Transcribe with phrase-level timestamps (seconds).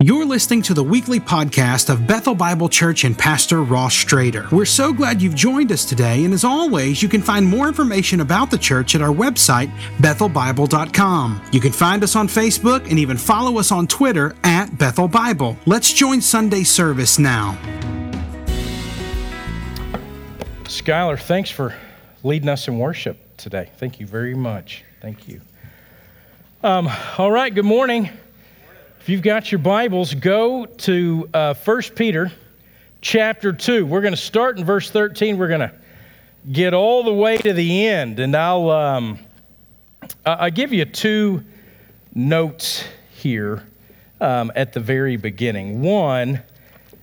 [0.00, 4.48] You're listening to the weekly podcast of Bethel Bible Church and Pastor Ross Strader.
[4.52, 8.20] We're so glad you've joined us today, and as always, you can find more information
[8.20, 11.42] about the church at our website, bethelbible.com.
[11.50, 15.56] You can find us on Facebook and even follow us on Twitter at Bethel Bible.
[15.66, 17.58] Let's join Sunday service now.
[20.62, 21.74] Skylar, thanks for
[22.22, 23.68] leading us in worship today.
[23.78, 24.84] Thank you very much.
[25.00, 25.40] Thank you.
[26.62, 26.88] Um,
[27.18, 28.10] all right, good morning.
[29.08, 32.30] If you've got your Bibles, go to uh, 1 Peter
[33.00, 33.86] chapter 2.
[33.86, 35.38] We're going to start in verse 13.
[35.38, 35.72] We're going to
[36.52, 38.20] get all the way to the end.
[38.20, 39.18] And I'll, um,
[40.26, 41.42] I'll give you two
[42.14, 43.64] notes here
[44.20, 45.80] um, at the very beginning.
[45.80, 46.42] One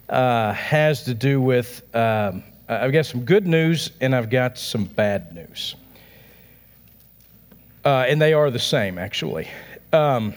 [0.08, 4.84] uh, has to do with um, I've got some good news and I've got some
[4.86, 5.76] bad news.
[7.84, 9.50] Uh, and they are the same, actually.
[9.92, 10.36] Um,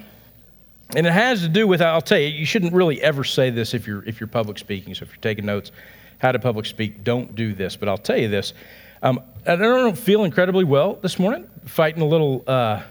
[0.97, 3.75] and it has to do with, I'll tell you, you shouldn't really ever say this
[3.75, 4.95] if you're, if you're public speaking.
[4.95, 5.71] So if you're taking notes,
[6.19, 7.77] how to public speak, don't do this.
[7.77, 8.55] But I'll tell you this.
[9.03, 12.83] Um, I don't feel incredibly well this morning, fighting a little uh,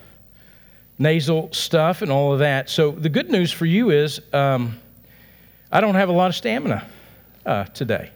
[0.99, 2.69] nasal stuff and all of that.
[2.69, 4.79] So the good news for you is um,
[5.71, 6.87] I don't have a lot of stamina
[7.45, 8.11] uh, today.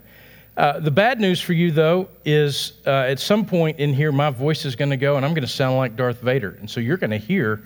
[0.56, 4.30] Uh, the bad news for you, though, is uh, at some point in here, my
[4.30, 6.58] voice is going to go and I'm going to sound like Darth Vader.
[6.60, 7.64] And so you're going to hear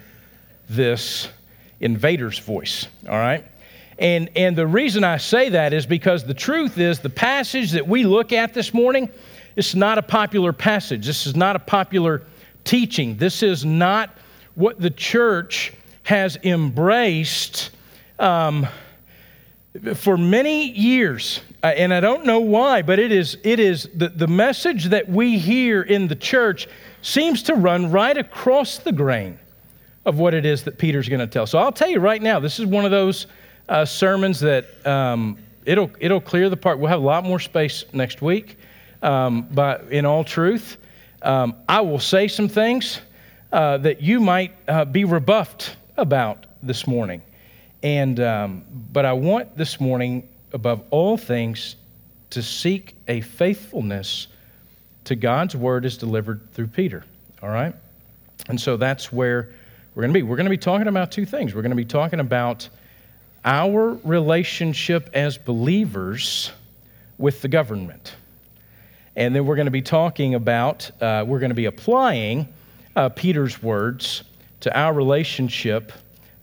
[0.69, 1.29] this
[1.79, 3.45] in Vader's voice, all right?
[3.97, 7.87] And, and the reason I say that is because the truth is the passage that
[7.87, 9.09] we look at this morning
[9.55, 11.05] is not a popular passage.
[11.05, 12.23] This is not a popular
[12.65, 13.15] teaching.
[13.15, 14.09] This is not
[14.55, 17.71] what the church has embraced
[18.19, 18.67] um,
[19.95, 21.41] for many years.
[21.63, 25.09] Uh, and I don't know why, but it is, it is the, the message that
[25.09, 26.67] we hear in the church
[27.01, 29.39] seems to run right across the grain
[30.05, 31.47] of what it is that Peter's going to tell.
[31.47, 33.27] So I'll tell you right now, this is one of those
[33.67, 36.79] uh, sermons that um, it'll, it'll clear the part.
[36.79, 38.57] We'll have a lot more space next week.
[39.01, 40.77] Um, but in all truth,
[41.21, 43.01] um, I will say some things
[43.51, 47.21] uh, that you might uh, be rebuffed about this morning.
[47.83, 51.75] And, um, but I want this morning, above all things,
[52.31, 54.27] to seek a faithfulness
[55.05, 57.05] to God's word as delivered through Peter.
[57.41, 57.75] All right?
[58.49, 59.51] And so that's where
[59.95, 60.23] we're going to be.
[60.23, 61.55] We're going to be talking about two things.
[61.55, 62.67] We're going to be talking about
[63.45, 66.51] our relationship as believers
[67.17, 68.15] with the government.
[69.15, 72.49] And then we're going to be talking about, uh, we're going to be applying
[72.97, 74.23] uh, Peter's words
[74.59, 75.93] to our relationship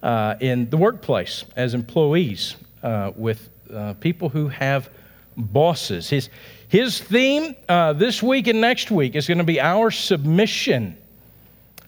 [0.03, 4.89] uh, in the workplace as employees uh, with uh, people who have
[5.37, 6.09] bosses.
[6.09, 6.31] His,
[6.69, 10.97] his theme uh, this week and next week is going to be our submission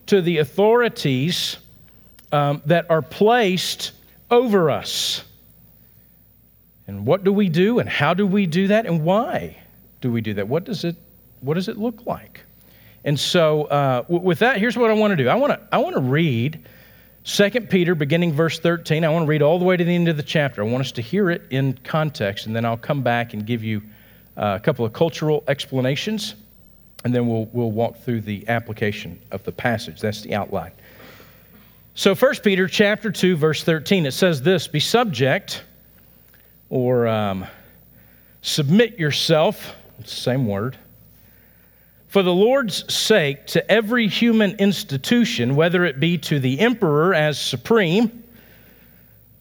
[0.06, 1.56] to the authorities
[2.32, 3.92] um, that are placed
[4.31, 5.25] over us.
[6.87, 9.56] And what do we do, and how do we do that, and why
[10.00, 10.48] do we do that?
[10.48, 10.97] What does it,
[11.41, 12.42] what does it look like?
[13.04, 15.28] And so, uh, w- with that, here's what I want to do.
[15.28, 16.62] I want to, I want to read
[17.25, 19.04] 2 Peter, beginning verse 13.
[19.04, 20.62] I want to read all the way to the end of the chapter.
[20.62, 23.65] I want us to hear it in context, and then I'll come back and give
[23.65, 23.81] you
[24.36, 26.34] uh, a couple of cultural explanations
[27.04, 30.00] and then we'll, we'll walk through the application of the passage.
[30.00, 30.72] That's the outline.
[31.94, 35.62] So 1 Peter chapter 2, verse 13, it says this, be subject
[36.70, 37.47] or um,
[38.42, 40.76] submit yourself, same word,
[42.09, 47.38] for the Lord's sake to every human institution, whether it be to the emperor as
[47.38, 48.25] supreme,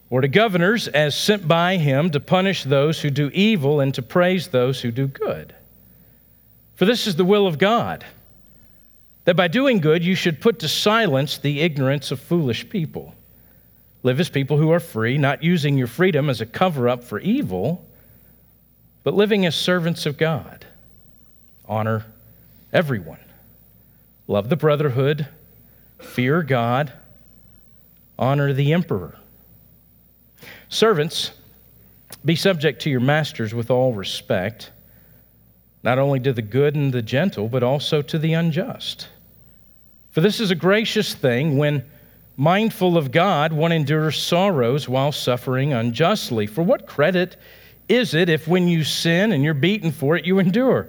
[0.10, 4.02] or to governors as sent by him to punish those who do evil and to
[4.02, 5.56] praise those who do good.
[6.84, 8.04] For this is the will of God,
[9.24, 13.16] that by doing good you should put to silence the ignorance of foolish people.
[14.04, 17.22] Live as people who are free, not using your freedom as a cover up for
[17.22, 17.86] evil,
[19.06, 20.66] but living as servants of God.
[21.70, 22.06] Honor
[22.74, 23.24] everyone.
[24.28, 25.26] Love the brotherhood.
[26.00, 26.92] Fear God.
[28.20, 29.16] Honor the emperor.
[30.68, 31.32] Servants,
[32.26, 34.70] be subject to your masters with all respect
[35.84, 39.10] not only to the good and the gentle, but also to the unjust.
[40.12, 41.84] For this is a gracious thing when,
[42.38, 46.48] mindful of God, one endures sorrows while suffering unjustly.
[46.48, 47.36] For what credit
[47.90, 50.88] is it if when you sin and you're beaten for it, you endure?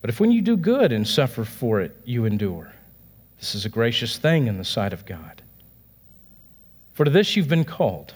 [0.00, 2.72] But if when you do good and suffer for it, you endure,
[3.38, 5.42] this is a gracious thing in the sight of God.
[6.94, 8.12] For to this you've been called,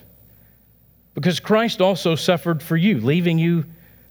[1.15, 3.65] because Christ also suffered for you, leaving you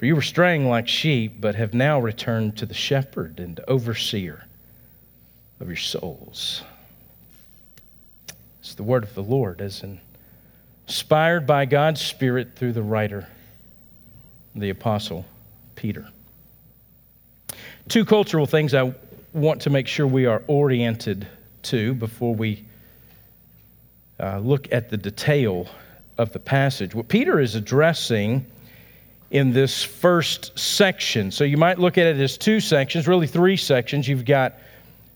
[0.00, 4.46] For you were straying like sheep, but have now returned to the shepherd and overseer
[5.60, 6.62] of your souls.
[8.60, 9.84] It's the word of the Lord as
[10.88, 13.28] inspired by God's Spirit through the writer,
[14.54, 15.26] the Apostle
[15.76, 16.08] Peter.
[17.88, 18.94] Two cultural things I
[19.34, 21.28] want to make sure we are oriented
[21.64, 22.64] to before we
[24.18, 25.68] uh, look at the detail
[26.16, 26.94] of the passage.
[26.94, 28.46] What Peter is addressing
[29.30, 33.56] in this first section, so you might look at it as two sections, really three
[33.56, 34.08] sections.
[34.08, 34.58] You've got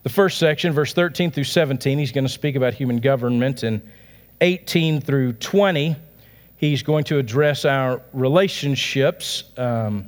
[0.05, 3.63] the first section, verse 13 through 17, he's going to speak about human government.
[3.63, 3.83] And
[4.41, 5.97] 18 through 20,
[6.59, 10.07] he's going to address our relationships, um,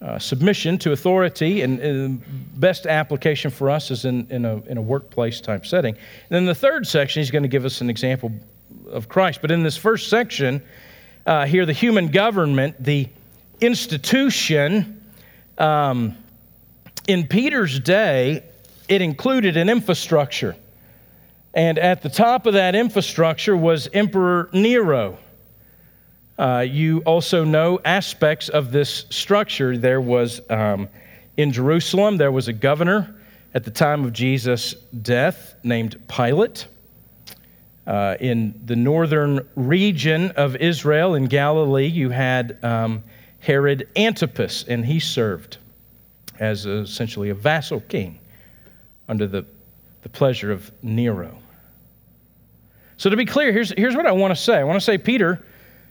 [0.00, 2.22] uh, submission to authority, and, and
[2.58, 5.94] best application for us is in, in, a, in a workplace type setting.
[5.94, 8.32] And then the third section, he's going to give us an example
[8.90, 9.40] of Christ.
[9.42, 10.62] But in this first section,
[11.30, 13.08] uh, here, the human government, the
[13.60, 15.00] institution,
[15.58, 16.16] um,
[17.06, 18.42] in Peter's day,
[18.88, 20.56] it included an infrastructure.
[21.54, 25.18] And at the top of that infrastructure was Emperor Nero.
[26.36, 29.78] Uh, you also know aspects of this structure.
[29.78, 30.88] There was um,
[31.36, 33.14] in Jerusalem, there was a governor
[33.54, 36.66] at the time of Jesus' death named Pilate.
[37.86, 43.02] Uh, in the northern region of Israel, in Galilee, you had um,
[43.40, 45.56] Herod Antipas, and he served
[46.38, 48.18] as essentially a vassal king
[49.08, 49.44] under the,
[50.02, 51.36] the pleasure of Nero.
[52.96, 54.98] So, to be clear, here's, here's what I want to say I want to say
[54.98, 55.42] Peter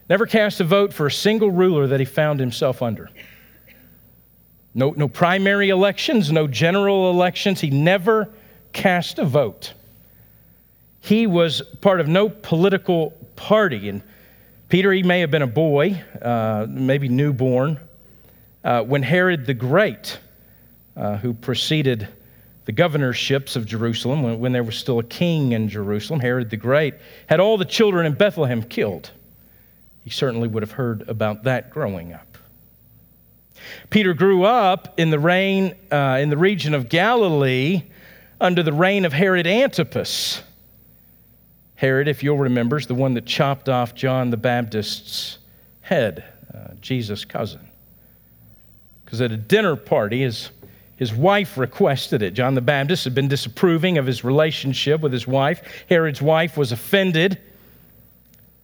[0.10, 3.10] never cast a vote for a single ruler that he found himself under.
[4.74, 7.60] No, no primary elections, no general elections.
[7.60, 8.30] He never
[8.74, 9.74] cast a vote.
[11.02, 13.90] He was part of no political party.
[13.90, 14.02] And
[14.68, 17.80] Peter, he may have been a boy, uh, maybe newborn,
[18.64, 20.20] uh, when Herod the Great,
[20.96, 22.08] uh, who preceded
[22.66, 26.58] the governorships of Jerusalem, when, when there was still a king in Jerusalem, Herod the
[26.58, 26.96] Great,
[27.28, 29.12] had all the children in Bethlehem killed.
[30.04, 32.38] He certainly would have heard about that growing up.
[33.90, 37.84] Peter grew up in the reign uh, in the region of Galilee
[38.40, 40.42] under the reign of Herod Antipas.
[41.80, 45.38] Herod, if you'll remember, is the one that chopped off John the Baptist's
[45.80, 47.66] head, uh, Jesus' cousin.
[49.06, 50.52] Because at a dinner party, his
[50.98, 52.34] his wife requested it.
[52.34, 55.62] John the Baptist had been disapproving of his relationship with his wife.
[55.88, 57.40] Herod's wife was offended,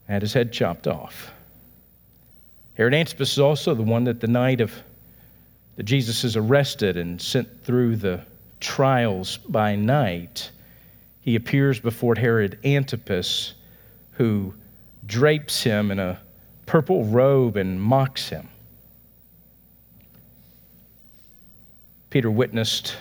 [0.10, 1.32] had his head chopped off.
[2.74, 4.74] Herod Antipas is also the one that the night of
[5.78, 8.20] that Jesus is arrested and sent through the
[8.60, 10.52] trials by night,
[11.26, 13.56] he appears before Herod Antipas,
[14.12, 14.54] who
[15.08, 16.22] drapes him in a
[16.68, 18.48] purple robe and mocks him.
[22.12, 22.96] Peter witnessed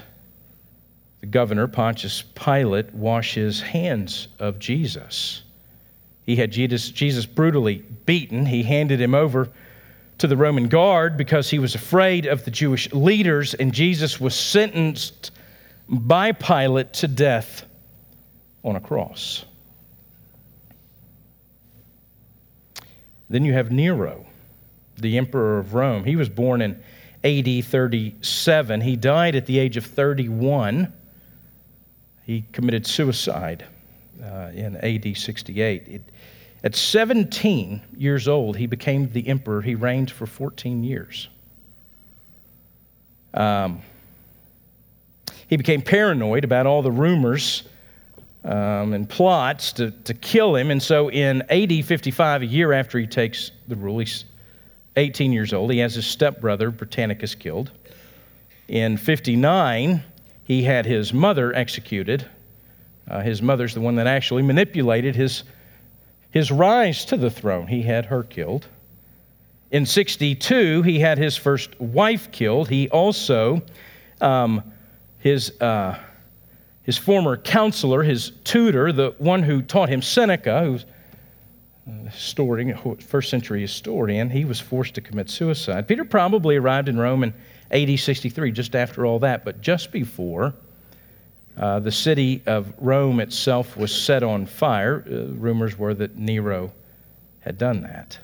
[1.20, 5.42] the governor, Pontius Pilate, wash his hands of Jesus.
[6.24, 8.46] He had Jesus, Jesus brutally beaten.
[8.46, 9.50] He handed him over
[10.16, 14.34] to the Roman guard because he was afraid of the Jewish leaders, and Jesus was
[14.34, 15.30] sentenced
[15.90, 17.66] by Pilate to death
[18.64, 19.44] on a cross.
[23.28, 24.26] Then you have Nero,
[24.96, 26.04] the emperor of Rome.
[26.04, 26.82] He was born in
[27.24, 28.80] AD 37.
[28.80, 30.92] He died at the age of 31.
[32.24, 33.64] He committed suicide
[34.22, 35.88] uh, in AD 68.
[35.88, 36.02] It,
[36.62, 39.60] at 17 years old, he became the emperor.
[39.60, 41.28] He reigned for 14 years.
[43.34, 43.82] Um,
[45.48, 47.64] he became paranoid about all the rumors
[48.44, 50.70] um, and plots to, to kill him.
[50.70, 54.26] And so in AD 55, a year after he takes the rule, he's
[54.96, 55.72] 18 years old.
[55.72, 57.70] He has his stepbrother, Britannicus, killed.
[58.68, 60.02] In 59,
[60.44, 62.26] he had his mother executed.
[63.08, 65.44] Uh, his mother's the one that actually manipulated his,
[66.30, 67.66] his rise to the throne.
[67.66, 68.66] He had her killed.
[69.70, 72.68] In 62, he had his first wife killed.
[72.68, 73.62] He also,
[74.20, 74.62] um,
[75.18, 75.98] his, uh,
[76.84, 80.84] his former counselor, his tutor, the one who taught him Seneca, who's
[82.10, 85.86] historian, first century historian, he was forced to commit suicide.
[85.86, 87.34] Peter probably arrived in Rome in
[87.70, 90.54] AD 63, just after all that, but just before
[91.56, 95.04] Uh, the city of Rome itself was set on fire.
[95.06, 96.72] Uh, rumors were that Nero
[97.38, 98.18] had done that.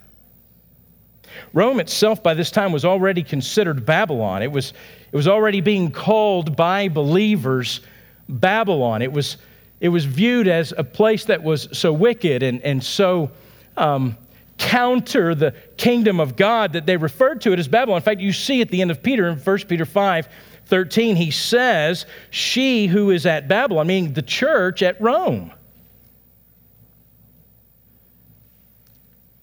[1.53, 4.43] Rome itself, by this time, was already considered Babylon.
[4.43, 4.73] It was,
[5.13, 7.83] it was already being called by believers
[8.31, 9.03] Babylon.
[9.03, 9.37] It was,
[9.81, 13.31] it was viewed as a place that was so wicked and, and so
[13.77, 14.17] um,
[14.59, 17.97] counter the kingdom of God that they referred to it as Babylon.
[17.97, 20.29] In fact, you see at the end of Peter in 1 Peter 5
[20.67, 25.51] 13, he says, She who is at Babylon, meaning the church at Rome,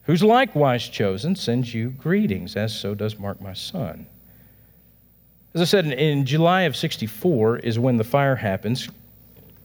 [0.03, 4.08] who's likewise chosen, sends you greetings, as so does Mark my son.
[5.58, 8.90] As I said, in, in July of 64 is when the fire happens.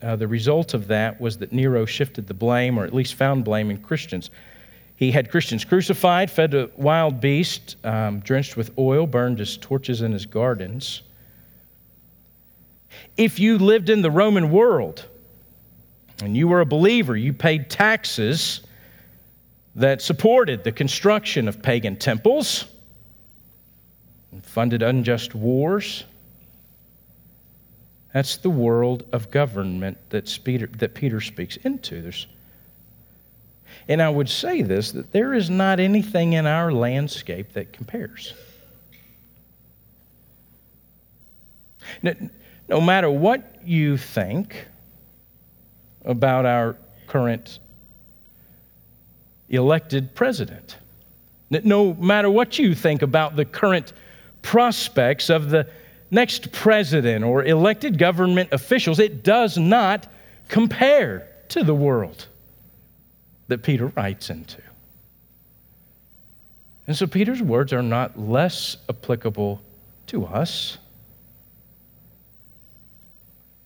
[0.00, 3.44] Uh, the result of that was that Nero shifted the blame, or at least found
[3.44, 4.30] blame, in Christians.
[4.96, 10.00] He had Christians crucified, fed to wild beasts, um, drenched with oil, burned as torches
[10.00, 11.02] in his gardens.
[13.18, 15.04] If you lived in the Roman world
[16.22, 18.62] and you were a believer, you paid taxes
[19.74, 22.64] that supported the construction of pagan temples
[24.32, 26.04] and funded unjust wars.
[28.12, 32.02] That's the world of government that Peter, that Peter speaks into.
[32.02, 32.26] There's,
[33.88, 38.34] and I would say this that there is not anything in our landscape that compares.
[42.68, 44.66] No matter what you think
[46.04, 47.58] about our current
[49.48, 50.76] elected president,
[51.50, 53.92] no matter what you think about the current
[54.42, 55.68] prospects of the
[56.10, 60.06] next president or elected government officials, it does not
[60.48, 62.26] compare to the world
[63.48, 64.60] that Peter writes into.
[66.86, 69.62] And so Peter's words are not less applicable
[70.08, 70.78] to us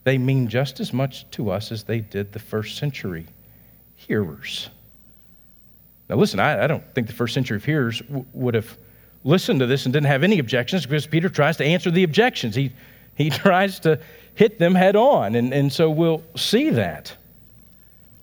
[0.06, 3.26] they mean just as much to us as they did the first century
[3.96, 4.70] hearers.
[6.08, 8.78] Now, listen, I, I don't think the first century hearers w- would have
[9.24, 12.54] listened to this and didn't have any objections because Peter tries to answer the objections.
[12.54, 12.72] He,
[13.14, 13.98] he tries to
[14.34, 17.14] hit them head on, and, and so we'll see that.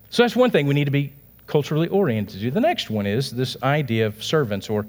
[0.09, 1.12] So that's one thing we need to be
[1.47, 2.51] culturally oriented to.
[2.51, 4.85] The next one is this idea of servants, or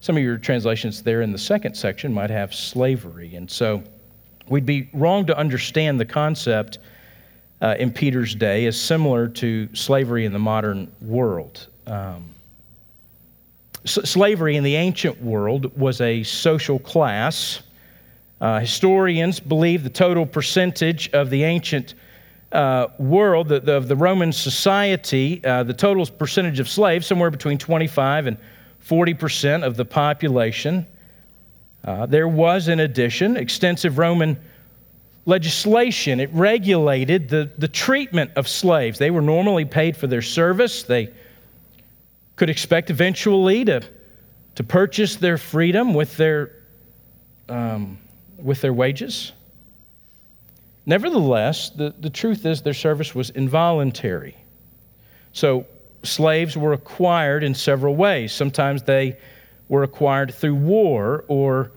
[0.00, 3.34] some of your translations there in the second section might have slavery.
[3.34, 3.82] And so
[4.48, 6.78] We'd be wrong to understand the concept
[7.60, 11.68] uh, in Peter's day as similar to slavery in the modern world.
[11.86, 12.34] Um,
[13.84, 17.62] s- slavery in the ancient world was a social class.
[18.40, 21.94] Uh, historians believe the total percentage of the ancient
[22.52, 27.30] uh, world, the, the, of the Roman society, uh, the total percentage of slaves, somewhere
[27.30, 28.36] between 25 and
[28.80, 30.86] 40 percent of the population.
[31.84, 34.38] Uh, there was, in addition, extensive Roman
[35.24, 36.20] legislation.
[36.20, 38.98] It regulated the, the treatment of slaves.
[38.98, 40.82] They were normally paid for their service.
[40.82, 41.10] They
[42.36, 43.82] could expect eventually to,
[44.54, 46.52] to purchase their freedom with their,
[47.48, 47.98] um,
[48.38, 49.32] with their wages.
[50.84, 54.36] Nevertheless, the, the truth is their service was involuntary.
[55.32, 55.66] So
[56.02, 58.32] slaves were acquired in several ways.
[58.32, 59.16] Sometimes they
[59.68, 61.70] were acquired through war or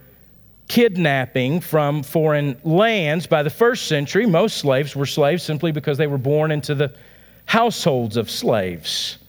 [0.68, 3.28] kidnapping from foreign lands.
[3.28, 6.94] By the first century, most slaves were slaves simply because they were born into the
[7.46, 9.20] households of slaves.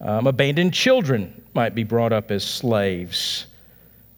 [0.00, 3.46] Um, abandoned children might be brought up as slaves.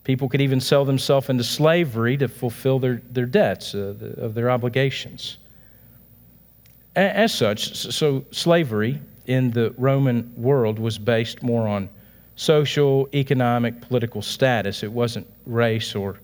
[0.05, 4.51] People could even sell themselves into slavery to fulfill their, their debts, uh, of their
[4.51, 5.39] obligations.
[6.95, 11.89] As such, so slavery in the Roman world was based more on
[12.37, 14.83] social, economic, political status.
[14.83, 16.21] It wasn't race or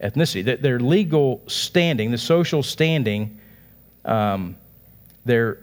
[0.00, 0.60] ethnicity.
[0.60, 3.40] Their legal standing, the social standing,
[4.04, 4.56] um,
[5.24, 5.58] their,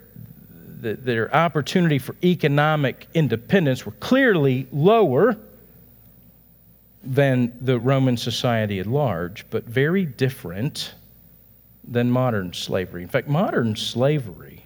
[0.84, 5.38] their opportunity for economic independence were clearly lower
[7.04, 10.94] than the Roman society at large, but very different
[11.86, 13.04] than modern slavery.
[13.04, 14.66] In fact, modern slavery,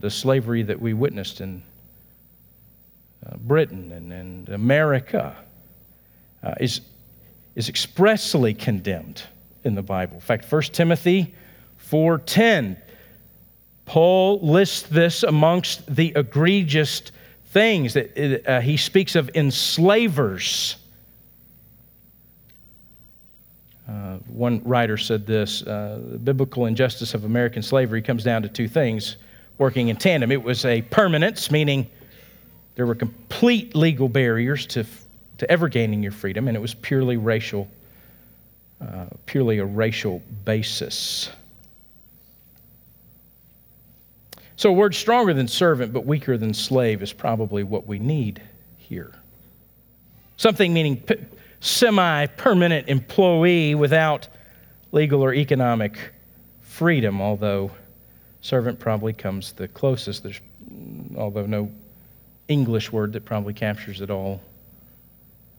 [0.00, 1.62] the slavery that we witnessed in
[3.24, 5.36] uh, Britain and, and America
[6.42, 6.80] uh, is,
[7.54, 9.22] is expressly condemned
[9.62, 10.14] in the Bible.
[10.14, 11.34] In fact, 1 Timothy
[11.90, 12.76] 4:10
[13.86, 17.02] Paul lists this amongst the egregious
[17.46, 20.76] things that uh, he speaks of enslavers.
[23.88, 28.48] Uh, one writer said this uh, the biblical injustice of American slavery comes down to
[28.48, 29.16] two things
[29.58, 30.32] working in tandem.
[30.32, 31.86] It was a permanence, meaning
[32.74, 34.84] there were complete legal barriers to,
[35.38, 37.68] to ever gaining your freedom, and it was purely racial,
[38.80, 41.30] uh, purely a racial basis.
[44.56, 48.40] So, a word stronger than servant but weaker than slave is probably what we need
[48.78, 49.12] here.
[50.36, 51.16] Something meaning p-
[51.60, 54.28] semi permanent employee without
[54.92, 55.98] legal or economic
[56.62, 57.70] freedom, although
[58.42, 60.22] servant probably comes the closest.
[60.22, 61.70] There's, mm, although no
[62.48, 64.40] English word that probably captures it all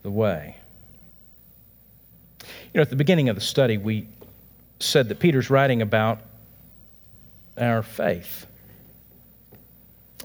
[0.03, 0.55] the way.
[2.41, 4.07] You know, at the beginning of the study, we
[4.79, 6.19] said that Peter's writing about
[7.57, 8.45] our faith,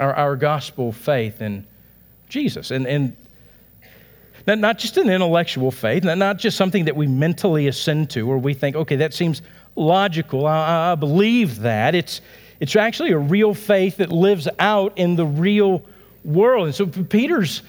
[0.01, 1.67] our, our gospel faith in
[2.29, 2.71] Jesus.
[2.71, 3.17] And, and
[4.47, 8.55] not just an intellectual faith, not just something that we mentally ascend to or we
[8.55, 9.43] think, okay, that seems
[9.77, 10.47] logical.
[10.47, 11.95] I, I believe that.
[11.95, 12.21] It's,
[12.59, 15.85] it's actually a real faith that lives out in the real
[16.25, 16.67] world.
[16.67, 17.63] And so Peter's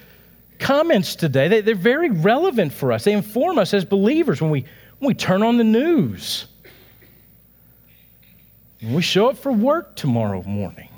[0.59, 3.03] comments today, they, they're very relevant for us.
[3.03, 4.61] They inform us as believers when we,
[4.99, 6.45] when we turn on the news,
[8.79, 10.90] when we show up for work tomorrow morning.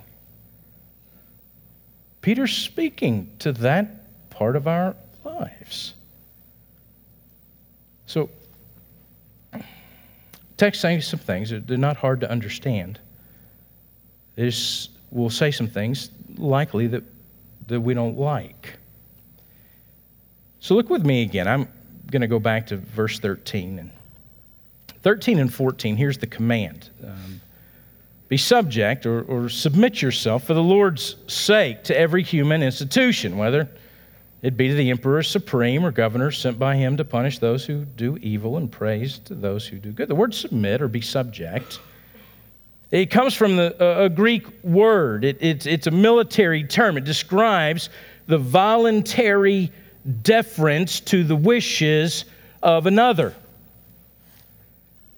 [2.24, 5.94] Peter's speaking to that part of our lives.
[8.06, 8.30] So,
[10.56, 11.50] text saying some things.
[11.51, 12.98] They're not hard to understand.
[14.36, 17.03] There's, we'll say some things likely that,
[17.68, 18.77] that we don't like.
[20.62, 21.46] So look with me again.
[21.46, 21.68] I'm
[22.10, 23.80] going to go back to verse 13.
[23.80, 23.92] And
[25.01, 27.42] 13 and 14, here's the command um,
[28.30, 33.70] Be subject or, or submit yourself for the Lord's sake to every human institution, whether
[34.42, 37.86] it be to the emperor supreme or governors sent by him to punish those who
[37.86, 40.10] do evil and praise to those who do good.
[40.10, 41.80] The word submit or be subject.
[42.92, 45.24] It comes from the, uh, a Greek word.
[45.25, 46.98] It, it's, it's a military term.
[46.98, 47.89] It describes
[48.27, 49.72] the voluntary
[50.22, 52.25] deference to the wishes
[52.62, 53.34] of another.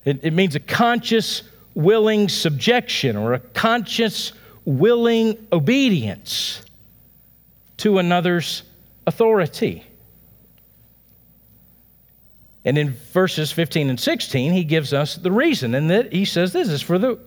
[0.06, 1.44] It, it means a conscious,
[1.76, 4.32] willing subjection or a conscious,
[4.64, 6.62] willing obedience
[7.78, 8.64] to another's
[9.06, 9.86] authority.
[12.64, 16.52] And in verses 15 and 16, he gives us the reason, and that he says
[16.52, 17.20] this is for the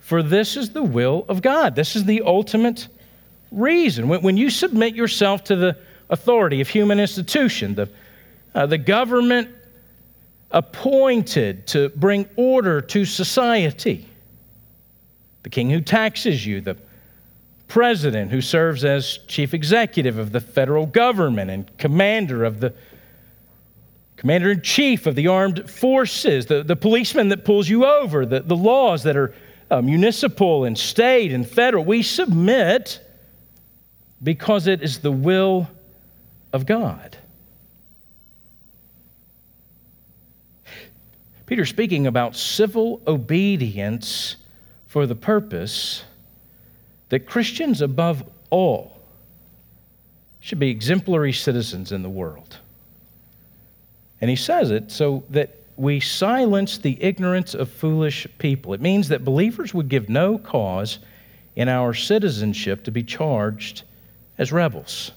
[0.00, 1.74] for this is the will of God.
[1.74, 2.88] This is the ultimate
[3.52, 4.08] reason.
[4.08, 5.76] When, when you submit yourself to the
[6.08, 7.90] authority of human institution, the,
[8.54, 9.50] uh, the government
[10.50, 14.08] appointed to bring order to society,
[15.42, 16.76] the king who taxes you, the
[17.68, 22.72] president who serves as chief executive of the federal government and commander of the
[24.16, 28.40] commander in chief of the armed forces, the, the policeman that pulls you over, the,
[28.40, 29.32] the laws that are
[29.70, 31.84] uh, municipal and state and federal.
[31.84, 33.00] We submit
[34.22, 35.68] because it is the will
[36.52, 37.16] of God.
[41.48, 44.36] Peter speaking about civil obedience
[44.86, 46.04] for the purpose
[47.08, 48.98] that Christians, above all,
[50.40, 52.58] should be exemplary citizens in the world.
[54.20, 58.74] And he says it so that we silence the ignorance of foolish people.
[58.74, 60.98] It means that believers would give no cause
[61.56, 63.84] in our citizenship to be charged
[64.36, 65.12] as rebels.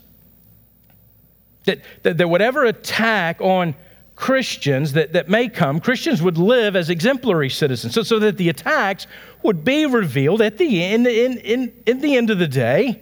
[1.65, 3.76] That, that, that whatever attack on
[4.22, 8.50] Christians that, that may come, Christians would live as exemplary citizens, so, so that the
[8.50, 9.08] attacks
[9.42, 13.02] would be revealed at the end, in, in, in the end of the day.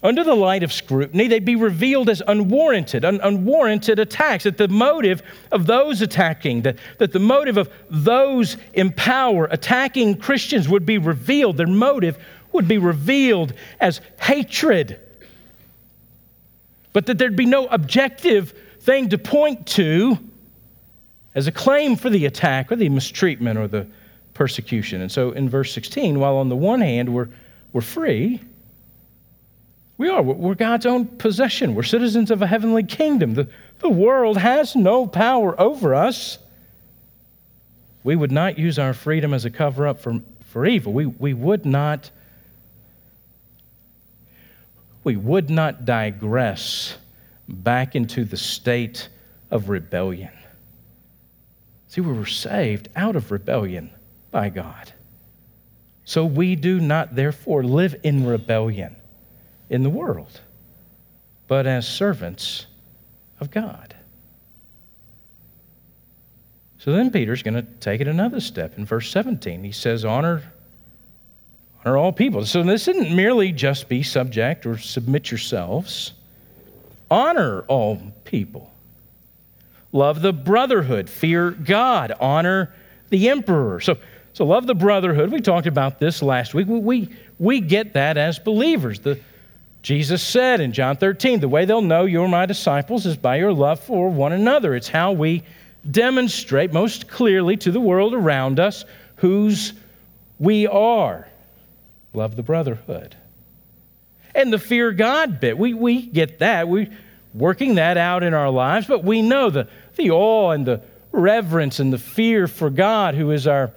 [0.00, 4.44] Under the light of scrutiny, they'd be revealed as unwarranted, un, unwarranted attacks.
[4.44, 10.18] That the motive of those attacking, that, that the motive of those in power attacking
[10.18, 11.56] Christians would be revealed.
[11.56, 12.16] Their motive
[12.52, 15.00] would be revealed as hatred
[16.92, 20.18] but that there'd be no objective thing to point to
[21.34, 23.86] as a claim for the attack or the mistreatment or the
[24.34, 25.00] persecution.
[25.00, 27.28] And so in verse 16, while on the one hand we're,
[27.72, 28.40] we're free,
[29.98, 30.20] we are.
[30.20, 31.76] We're God's own possession.
[31.76, 33.34] We're citizens of a heavenly kingdom.
[33.34, 36.38] The, the world has no power over us.
[38.02, 40.92] We would not use our freedom as a cover up for, for evil.
[40.92, 42.10] We, we would not
[45.04, 46.96] we would not digress
[47.48, 49.08] back into the state
[49.50, 50.32] of rebellion.
[51.88, 53.90] See, we were saved out of rebellion
[54.30, 54.92] by God.
[56.04, 58.96] So we do not, therefore, live in rebellion
[59.68, 60.40] in the world,
[61.48, 62.66] but as servants
[63.40, 63.94] of God.
[66.78, 68.76] So then Peter's going to take it another step.
[68.76, 70.42] In verse 17, he says, Honor
[71.84, 72.44] are all people.
[72.44, 76.12] So this isn't merely just be subject or submit yourselves.
[77.12, 78.70] Honor all people.
[79.92, 81.10] Love the brotherhood.
[81.10, 82.14] Fear God.
[82.18, 82.72] Honor
[83.10, 83.80] the emperor.
[83.80, 83.98] So,
[84.32, 85.30] so love the brotherhood.
[85.30, 86.68] We talked about this last week.
[86.68, 89.00] We, we, we get that as believers.
[89.00, 89.20] The,
[89.82, 93.52] Jesus said in John 13, the way they'll know you're my disciples is by your
[93.52, 94.74] love for one another.
[94.74, 95.42] It's how we
[95.90, 99.74] demonstrate most clearly to the world around us whose
[100.38, 101.28] we are.
[102.14, 103.16] Love the brotherhood.
[104.34, 105.58] And the fear God bit.
[105.58, 106.68] We, we get that.
[106.68, 106.88] We're
[107.34, 111.80] working that out in our lives, but we know the, the awe and the reverence
[111.80, 113.72] and the fear for God, who is our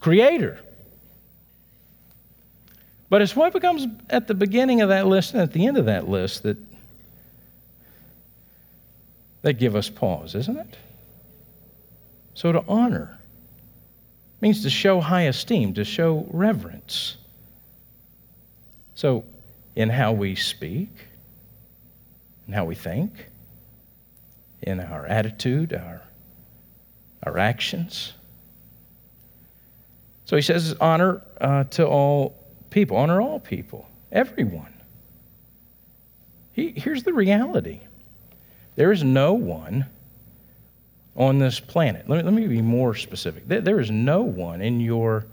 [0.00, 0.60] creator.
[3.10, 5.86] But it's what becomes at the beginning of that list and at the end of
[5.86, 6.58] that list that,
[9.42, 10.76] that give us pause, isn't it?
[12.34, 13.18] So to honor
[14.40, 17.16] means to show high esteem, to show reverence.
[18.94, 19.24] So
[19.78, 20.90] in how we speak,
[22.48, 23.12] in how we think,
[24.60, 26.02] in our attitude, our,
[27.22, 28.12] our actions.
[30.24, 32.36] So he says, honor uh, to all
[32.70, 34.74] people, honor all people, everyone.
[36.54, 37.82] He, here's the reality
[38.74, 39.86] there is no one
[41.14, 42.08] on this planet.
[42.08, 43.46] Let me, let me be more specific.
[43.46, 45.24] There, there is no one in your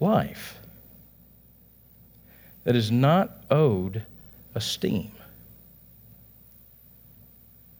[0.00, 0.57] life
[2.68, 4.02] that is not owed
[4.54, 5.10] esteem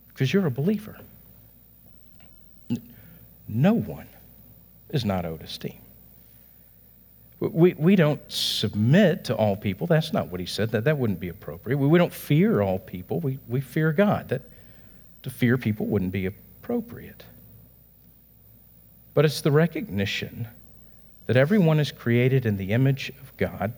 [0.08, 0.96] because you're a believer.
[3.46, 4.06] No one
[4.88, 5.76] is not owed esteem.
[7.38, 9.86] We, we don't submit to all people.
[9.86, 10.70] That's not what he said.
[10.70, 11.76] That, that wouldn't be appropriate.
[11.76, 13.20] We, we don't fear all people.
[13.20, 14.30] We, we fear God.
[14.30, 14.40] That,
[15.24, 17.24] to fear people wouldn't be appropriate.
[19.12, 20.48] But it's the recognition
[21.26, 23.74] that everyone is created in the image of God.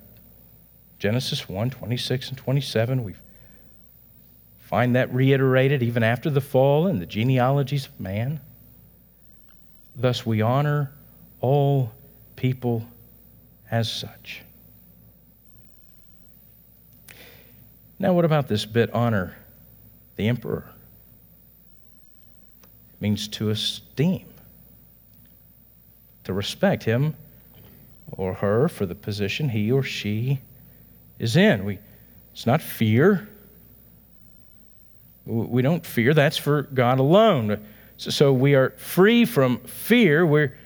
[1.00, 3.14] Genesis 1 26 and 27, we
[4.60, 8.38] find that reiterated even after the fall in the genealogies of man.
[9.96, 10.92] Thus, we honor
[11.40, 11.90] all
[12.36, 12.86] people
[13.70, 14.42] as such.
[17.98, 19.34] Now, what about this bit honor
[20.16, 20.70] the emperor?
[22.92, 24.26] It means to esteem,
[26.24, 27.16] to respect him
[28.12, 30.40] or her for the position he or she
[31.20, 31.64] is in.
[31.64, 31.78] We,
[32.32, 33.28] it's not fear.
[35.24, 37.64] We don't fear, that's for God alone.
[37.98, 40.26] So we are free from fear.
[40.26, 40.58] We're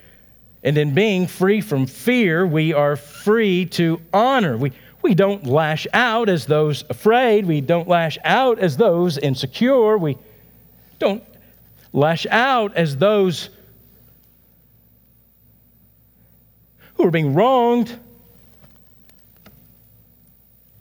[0.65, 4.57] and in being free from fear, we are free to honor.
[4.57, 7.45] We, we don't lash out as those afraid.
[7.45, 9.99] We don't lash out as those insecure.
[9.99, 10.17] We
[10.99, 11.23] don't
[11.93, 13.51] lash out as those
[16.95, 17.99] who are being wronged.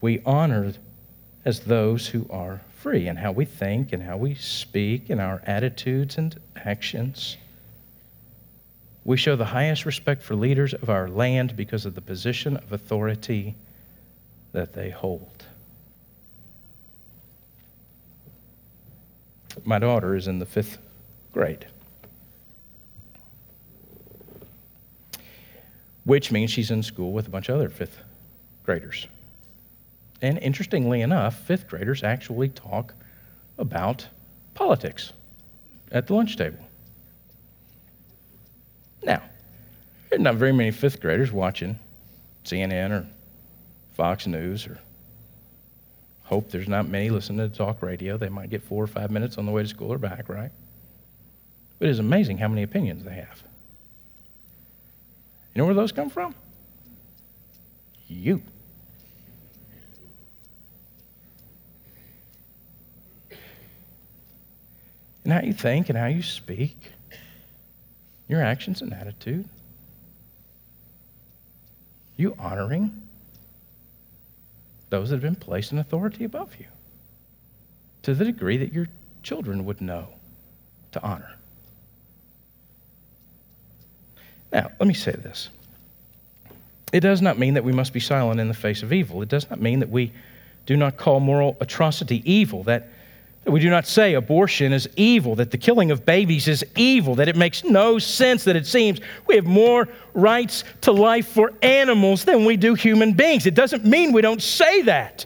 [0.04, 0.74] We honor
[1.46, 5.42] as those who are free and how we think and how we speak in our
[5.46, 7.38] attitudes and actions.
[9.06, 12.74] We show the highest respect for leaders of our land because of the position of
[12.74, 13.56] authority
[14.52, 15.46] that they hold.
[19.64, 20.80] My daughter is in the fifth
[21.32, 21.66] grade,
[26.04, 28.00] which means she's in school with a bunch of other fifth
[28.66, 29.08] graders.
[30.24, 32.94] And interestingly enough, fifth graders actually talk
[33.58, 34.08] about
[34.54, 35.12] politics
[35.92, 36.66] at the lunch table.
[39.04, 39.22] Now,
[40.10, 41.78] there's not very many fifth graders watching
[42.46, 43.06] CNN or
[43.96, 44.80] Fox News or
[46.24, 48.18] hope there's not many listening to talk radio.
[48.18, 50.52] They might get four or five minutes on the way to school or back, right?
[51.80, 53.44] But it's amazing how many opinions they have.
[55.54, 56.34] You know where those come from?
[58.08, 58.42] You.
[65.24, 66.92] And how you think and how you speak
[68.28, 69.48] your actions and attitude?
[72.18, 73.02] You honoring
[74.90, 76.66] those that have been placed in authority above you
[78.04, 78.88] to the degree that your
[79.24, 80.08] children would know
[80.92, 81.36] to honor.
[84.52, 85.50] Now, let me say this.
[86.92, 89.24] It does not mean that we must be silent in the face of evil.
[89.24, 90.12] It does not mean that we
[90.68, 92.90] do not call moral atrocity evil, that
[93.46, 97.28] we do not say abortion is evil, that the killing of babies is evil, that
[97.28, 102.24] it makes no sense that it seems we have more rights to life for animals
[102.24, 103.46] than we do human beings.
[103.46, 105.26] It doesn't mean we don't say that.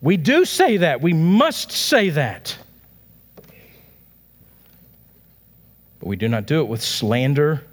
[0.00, 1.00] We do say that.
[1.00, 2.56] We must say that.
[6.00, 7.64] But we do not do it with slander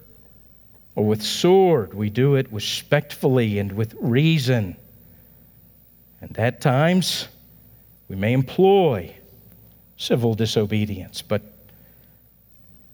[0.95, 1.93] or with sword.
[1.93, 4.77] We do it respectfully and with reason.
[6.21, 7.27] And at times,
[8.07, 9.15] we may employ
[9.97, 11.41] civil disobedience, but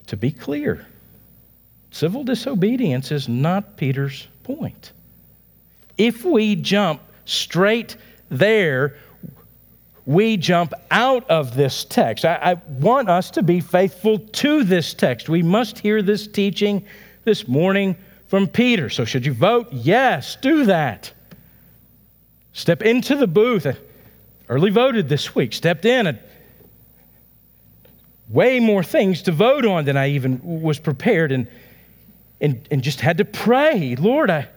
[0.08, 0.86] to be clear,
[1.92, 4.92] civil disobedience is not Peter's point.
[5.98, 7.98] If we jump straight
[8.30, 8.98] there,
[10.06, 12.26] we jump out of this text.
[12.26, 15.30] I, I, want us to be faithful to this text.
[15.30, 16.84] We must hear this teaching
[17.24, 17.96] this morning
[18.28, 18.90] from Peter.
[18.90, 19.68] So, should you vote?
[19.72, 21.12] Yes, do that.
[22.54, 23.68] Step into the booth.
[24.52, 26.08] Early voted this week, stepped in.
[26.08, 26.20] And
[28.28, 31.48] way more things to vote on than I even was prepared and,
[32.42, 33.96] and, and just had to pray.
[33.96, 34.50] Lord, I,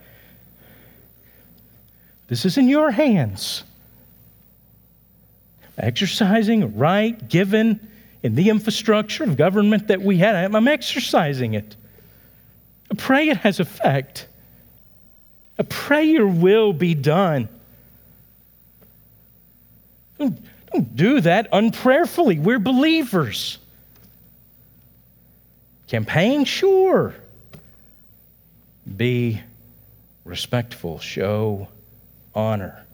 [2.26, 3.62] this is in your hands.
[5.78, 7.88] Exercising right given
[8.24, 11.76] in the infrastructure of government that we had, I'm exercising it.
[12.90, 14.26] I pray it has effect.
[15.56, 17.48] I pray your will be done.
[20.18, 20.38] Don't,
[20.72, 22.38] don't do that unprayerfully.
[22.38, 23.58] We're believers.
[25.88, 27.14] Campaign, sure.
[28.96, 29.40] Be
[30.24, 31.68] respectful, show
[32.34, 32.84] honor.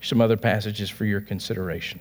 [0.00, 2.00] Some other passages for your consideration.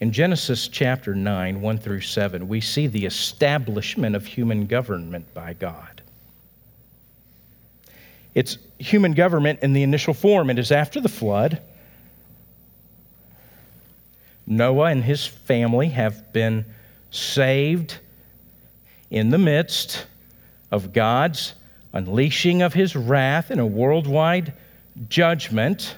[0.00, 5.52] In Genesis chapter 9, 1 through 7, we see the establishment of human government by
[5.52, 5.91] God.
[8.34, 10.50] It's human government in the initial form.
[10.50, 11.60] It is after the flood.
[14.46, 16.64] Noah and his family have been
[17.10, 17.98] saved
[19.10, 20.06] in the midst
[20.70, 21.54] of God's
[21.92, 24.54] unleashing of his wrath in a worldwide
[25.08, 25.94] judgment.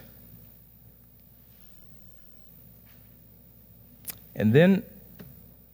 [4.35, 4.83] And then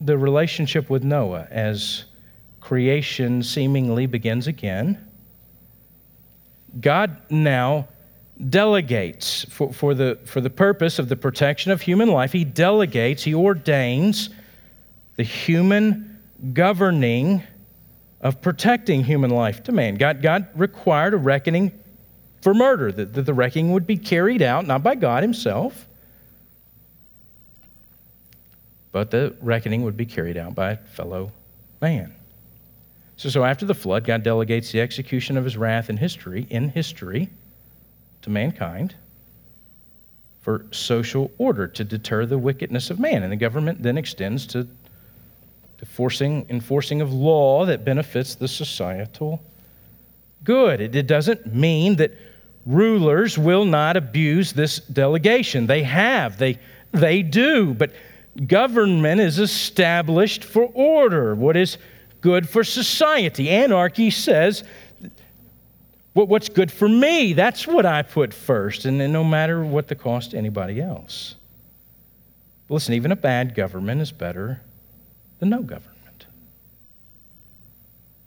[0.01, 2.05] the relationship with Noah as
[2.61, 5.10] creation seemingly begins again.
[6.79, 7.89] God now
[8.49, 13.25] delegates for, for, the, for the purpose of the protection of human life, He delegates,
[13.25, 14.31] He ordains
[15.17, 16.19] the human
[16.53, 17.43] governing
[18.21, 19.97] of protecting human life to man.
[19.97, 21.73] God, God required a reckoning
[22.41, 25.87] for murder, that, that the reckoning would be carried out not by God Himself,
[28.93, 31.33] but the reckoning would be carried out by fellow
[31.81, 32.15] man.
[33.21, 36.71] So, so after the flood, God delegates the execution of his wrath in history, in
[36.71, 37.29] history,
[38.23, 38.95] to mankind
[40.41, 43.23] for social order to deter the wickedness of man.
[43.23, 44.67] And the government then extends to
[45.77, 49.43] the forcing, enforcing of law that benefits the societal
[50.43, 50.81] good.
[50.81, 52.13] It, it doesn't mean that
[52.65, 55.67] rulers will not abuse this delegation.
[55.67, 56.59] They have, they,
[56.93, 57.93] they do, but
[58.47, 61.77] government is established for order, what is
[62.21, 63.49] good for society.
[63.51, 64.65] Anarchy says,
[66.13, 69.95] what's good for me, that's what I put first, and then no matter what the
[69.95, 71.37] cost to anybody else.
[72.69, 74.61] Listen, even a bad government is better
[75.39, 76.27] than no government.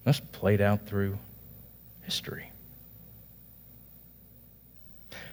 [0.03, 1.17] That's played out through
[2.03, 2.49] history.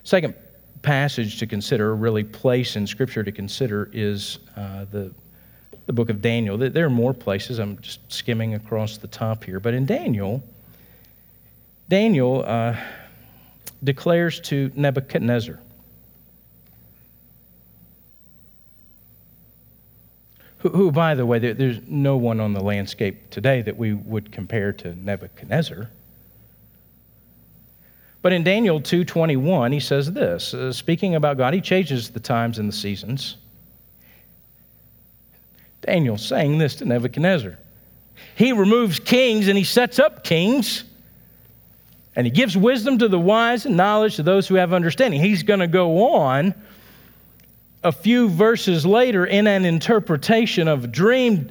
[0.04, 0.34] Second
[0.82, 5.12] passage to consider, really place in Scripture to consider, is uh, the,
[5.90, 6.56] the book of Daniel.
[6.56, 7.58] There are more places.
[7.58, 9.58] I'm just skimming across the top here.
[9.58, 10.40] But in Daniel,
[11.88, 12.76] Daniel uh,
[13.82, 15.58] declares to Nebuchadnezzar
[20.58, 23.92] who, who by the way, there, there's no one on the landscape today that we
[23.94, 25.90] would compare to Nebuchadnezzar.
[28.22, 32.58] But in Daniel 2:21, he says this, uh, speaking about God, he changes the times
[32.58, 33.36] and the seasons.
[35.82, 37.58] Daniel saying this to Nebuchadnezzar.
[38.34, 40.84] He removes kings and he sets up kings.
[42.16, 45.20] And he gives wisdom to the wise and knowledge to those who have understanding.
[45.20, 46.54] He's going to go on
[47.82, 51.50] a few verses later in an interpretation of a dream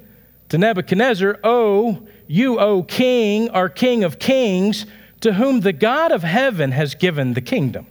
[0.50, 4.86] to Nebuchadnezzar, O you, O king, are king of kings,
[5.22, 7.88] to whom the God of heaven has given the kingdom.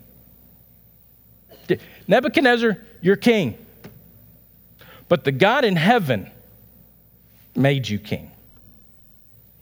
[2.07, 3.59] Nebuchadnezzar, you're king.
[5.09, 6.31] But the God in heaven
[7.55, 8.31] made you king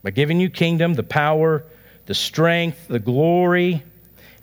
[0.03, 1.65] by giving you kingdom, the power,
[2.07, 3.83] the strength, the glory,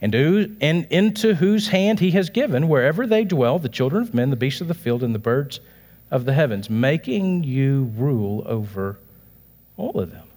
[0.02, 4.30] and, and into whose hand he has given, wherever they dwell, the children of men,
[4.30, 5.62] the beasts of the field, and the birds
[6.12, 9.00] of the heavens, making you rule over
[9.78, 10.28] all of them.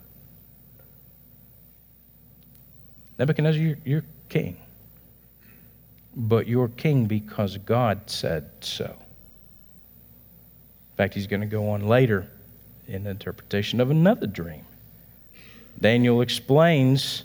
[3.18, 4.57] Nebuchadnezzar, you're, you're king.
[6.14, 8.94] But you're king because God said so.
[10.96, 12.26] In fact, he's going to go on later
[12.88, 14.64] in the interpretation of another dream.
[15.78, 17.24] Daniel explains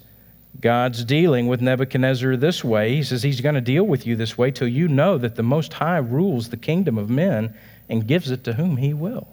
[0.59, 2.93] God's dealing with Nebuchadnezzar this way.
[2.97, 5.43] He says he's going to deal with you this way till you know that the
[5.43, 7.55] Most High rules the kingdom of men
[7.87, 9.25] and gives it to whom he will.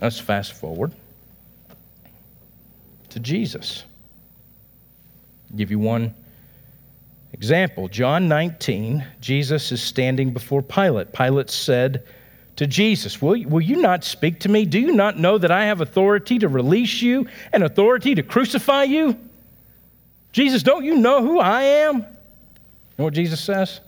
[0.00, 0.92] Let's fast forward
[3.10, 3.84] to Jesus.
[5.50, 6.14] I'll give you one
[7.40, 7.88] example.
[7.88, 11.10] John 19, Jesus is standing before Pilate.
[11.14, 12.02] Pilate said
[12.56, 14.66] to Jesus, will, will you not speak to me?
[14.66, 18.82] Do you not know that I have authority to release you and authority to crucify
[18.82, 19.16] you?
[20.32, 21.96] Jesus, don't you know who I am?
[21.96, 22.02] You
[22.98, 23.80] know what Jesus says?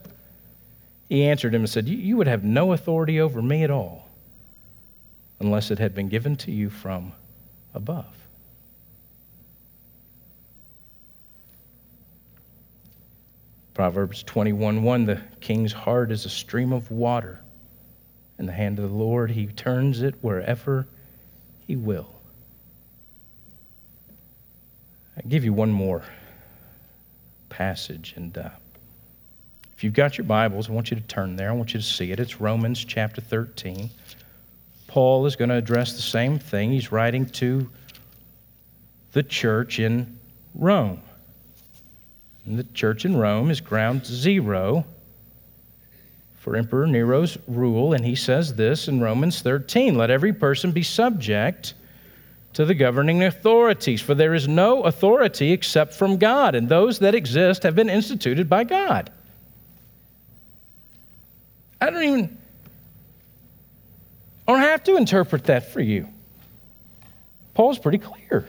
[1.10, 4.08] He answered him and said, You would have no authority over me at all
[5.40, 7.12] unless it had been given to you from
[7.74, 8.21] above.
[13.74, 17.40] Proverbs 21 1 The king's heart is a stream of water.
[18.38, 20.86] In the hand of the Lord, he turns it wherever
[21.66, 22.08] he will.
[25.16, 26.02] I give you one more
[27.50, 28.50] passage, and uh,
[29.76, 31.50] if you've got your Bibles, I want you to turn there.
[31.50, 32.20] I want you to see it.
[32.20, 33.90] It's Romans chapter 13.
[34.86, 36.72] Paul is going to address the same thing.
[36.72, 37.68] He's writing to
[39.12, 40.18] the church in
[40.54, 41.02] Rome.
[42.46, 44.84] And the church in Rome is ground zero
[46.36, 50.82] for Emperor Nero's rule, and he says this in Romans 13 Let every person be
[50.82, 51.74] subject
[52.54, 57.14] to the governing authorities, for there is no authority except from God, and those that
[57.14, 59.10] exist have been instituted by God.
[61.80, 62.38] I don't even
[64.46, 66.08] I don't have to interpret that for you.
[67.54, 68.48] Paul's pretty clear.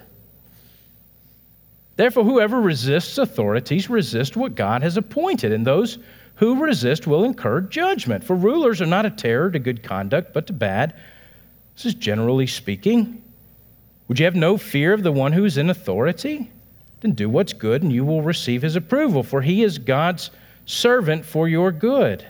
[1.96, 6.00] Therefore, whoever resists authorities resists what God has appointed, and those
[6.36, 8.24] who resist will incur judgment.
[8.24, 10.96] For rulers are not a terror to good conduct, but to bad.
[11.76, 13.22] This is generally speaking.
[14.08, 16.50] Would you have no fear of the one who is in authority?
[17.02, 20.32] Then do what's good, and you will receive his approval, for he is God's
[20.66, 22.26] servant for your good.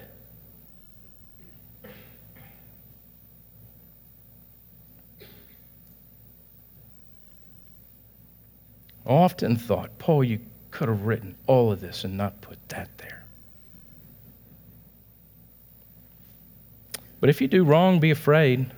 [9.05, 10.39] Often thought, Paul, you
[10.71, 13.23] could have written all of this and not put that there.
[17.19, 18.69] But if you do wrong, be afraid,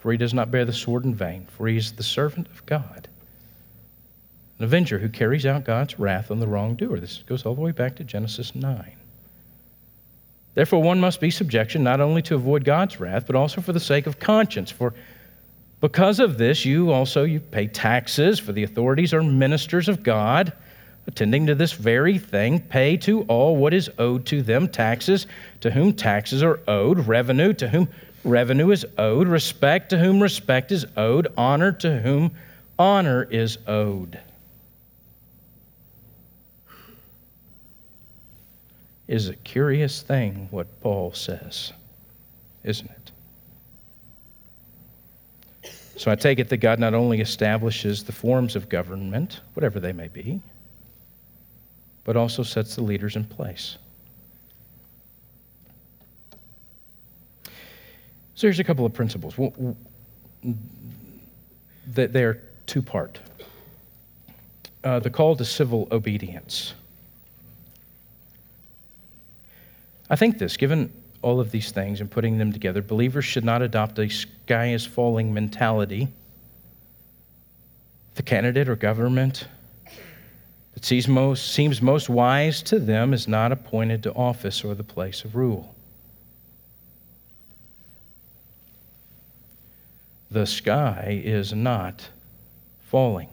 [0.00, 2.66] for he does not bear the sword in vain, for he is the servant of
[2.66, 3.08] God,
[4.58, 6.98] an avenger who carries out God's wrath on the wrongdoer.
[6.98, 8.96] This goes all the way back to Genesis 9.
[10.54, 13.80] Therefore, one must be subjection not only to avoid God's wrath, but also for the
[13.80, 14.70] sake of conscience.
[14.70, 14.92] For
[15.82, 20.52] because of this, you also you pay taxes, for the authorities are ministers of God,
[21.08, 22.60] attending to this very thing.
[22.60, 25.26] Pay to all what is owed to them taxes,
[25.60, 27.88] to whom taxes are owed, revenue, to whom
[28.22, 32.30] revenue is owed, respect, to whom respect is owed, honor, to whom
[32.78, 34.20] honor is owed.
[39.08, 41.72] Is a curious thing what Paul says,
[42.62, 43.02] isn't it?
[46.02, 49.92] So I take it that God not only establishes the forms of government, whatever they
[49.92, 50.40] may be,
[52.02, 53.76] but also sets the leaders in place.
[58.34, 59.36] So here's a couple of principles.
[61.94, 63.20] That they're two part.
[64.82, 66.74] Uh, the call to civil obedience.
[70.10, 73.62] I think this, given all of these things and putting them together, believers should not
[73.62, 76.08] adopt a sky is falling mentality.
[78.14, 79.46] The candidate or government
[80.74, 84.84] that seems most, seems most wise to them is not appointed to office or the
[84.84, 85.74] place of rule.
[90.30, 92.08] The sky is not
[92.84, 93.28] falling.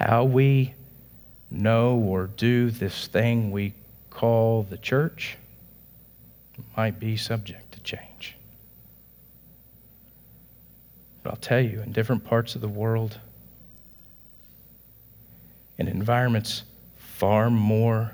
[0.00, 0.72] How we
[1.50, 3.74] know or do this thing we
[4.08, 5.36] call the church
[6.76, 8.36] might be subject to change.
[11.22, 13.18] But I'll tell you, in different parts of the world,
[15.76, 16.62] in environments
[16.98, 18.12] far more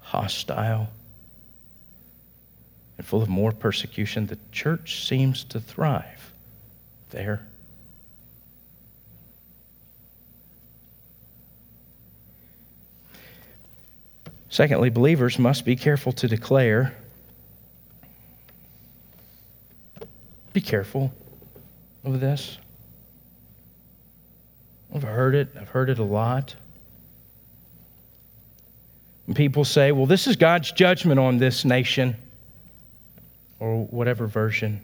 [0.00, 0.88] hostile
[2.98, 6.32] and full of more persecution, the church seems to thrive
[7.10, 7.44] there.
[14.56, 16.96] Secondly, believers must be careful to declare.
[20.54, 21.12] Be careful
[22.06, 22.56] of this.
[24.94, 26.56] I've heard it, I've heard it a lot.
[29.26, 32.16] When people say, well, this is God's judgment on this nation,
[33.60, 34.80] or whatever version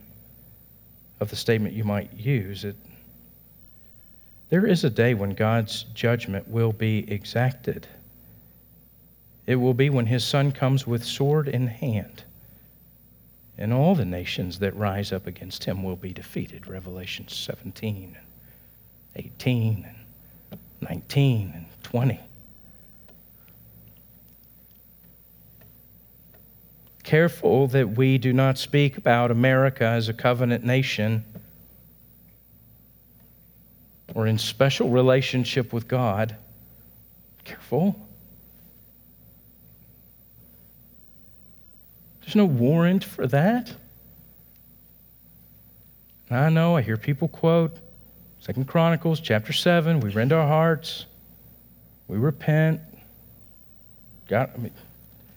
[1.19, 2.77] of the statement you might use, it,
[4.51, 7.87] there is a day when God's judgment will be exacted.
[9.47, 12.25] It will be when his son comes with sword in hand,
[13.59, 16.69] and all the nations that rise up against him will be defeated.
[16.69, 18.17] Revelation 17,
[19.17, 19.89] 18,
[20.81, 22.21] 19, and 20.
[27.03, 31.25] Careful that we do not speak about America as a covenant nation
[34.15, 36.37] or in special relationship with God.
[37.45, 37.97] Careful.
[42.33, 43.71] There's no warrant for that.
[46.31, 47.77] I know, I hear people quote
[48.41, 51.05] Second Chronicles chapter 7, we rend our hearts,
[52.09, 52.81] we repent.
[54.29, 54.73] God, I mean,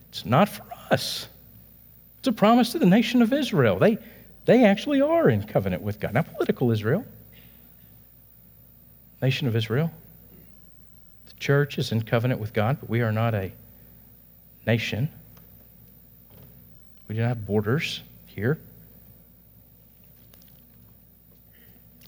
[0.07, 1.27] it's not for us.
[2.19, 3.77] It's a promise to the nation of Israel.
[3.77, 3.97] They,
[4.45, 6.13] they actually are in covenant with God.
[6.13, 7.03] Not political Israel,
[9.21, 9.91] nation of Israel.
[11.25, 13.51] The church is in covenant with God, but we are not a
[14.65, 15.09] nation.
[17.08, 18.60] We don't have borders here.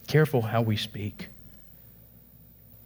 [0.07, 1.29] Careful how we speak.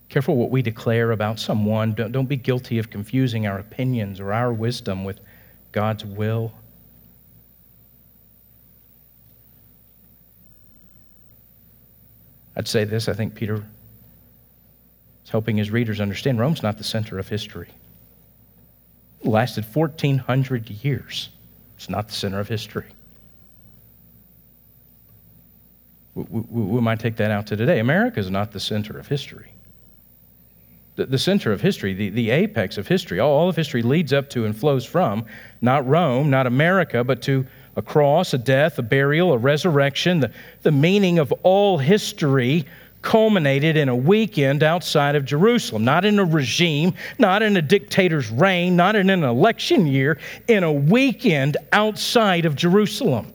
[0.09, 1.93] Careful what we declare about someone.
[1.93, 5.20] Don't, don't be guilty of confusing our opinions or our wisdom with
[5.72, 6.51] God's will.
[12.55, 13.64] I'd say this I think Peter
[15.24, 17.70] is helping his readers understand Rome's not the center of history.
[19.22, 21.30] It lasted 1,400 years.
[21.82, 22.86] It's not the center of history.
[26.13, 27.79] We, we, we might take that out to today.
[27.79, 29.55] America is not the center of history.
[30.95, 34.13] The, the center of history, the, the apex of history, all, all of history leads
[34.13, 35.25] up to and flows from
[35.59, 40.19] not Rome, not America, but to a cross, a death, a burial, a resurrection.
[40.19, 42.67] The, the meaning of all history
[43.01, 48.29] culminated in a weekend outside of Jerusalem, not in a regime, not in a dictator's
[48.29, 53.33] reign, not in an election year, in a weekend outside of Jerusalem.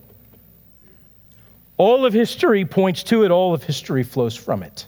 [1.76, 4.86] All of history points to it, all of history flows from it.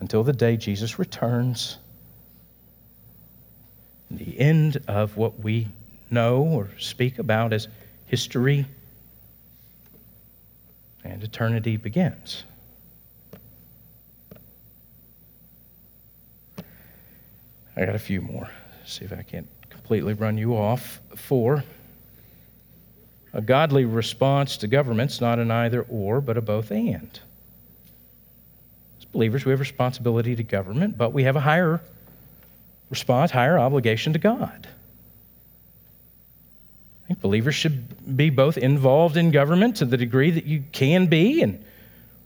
[0.00, 1.78] Until the day Jesus returns,
[4.10, 5.68] the end of what we
[6.10, 7.68] know or speak about as
[8.06, 8.66] history,
[11.04, 12.44] and eternity begins.
[17.76, 18.48] I got a few more.
[18.86, 21.00] See if I can't completely run you off.
[21.16, 21.64] Four.
[23.32, 27.20] A godly response to government's not an either or, but a both and.
[28.98, 31.80] As believers, we have responsibility to government, but we have a higher
[32.90, 34.68] response, higher obligation to God.
[37.20, 41.64] Believers should be both involved in government to the degree that you can be, and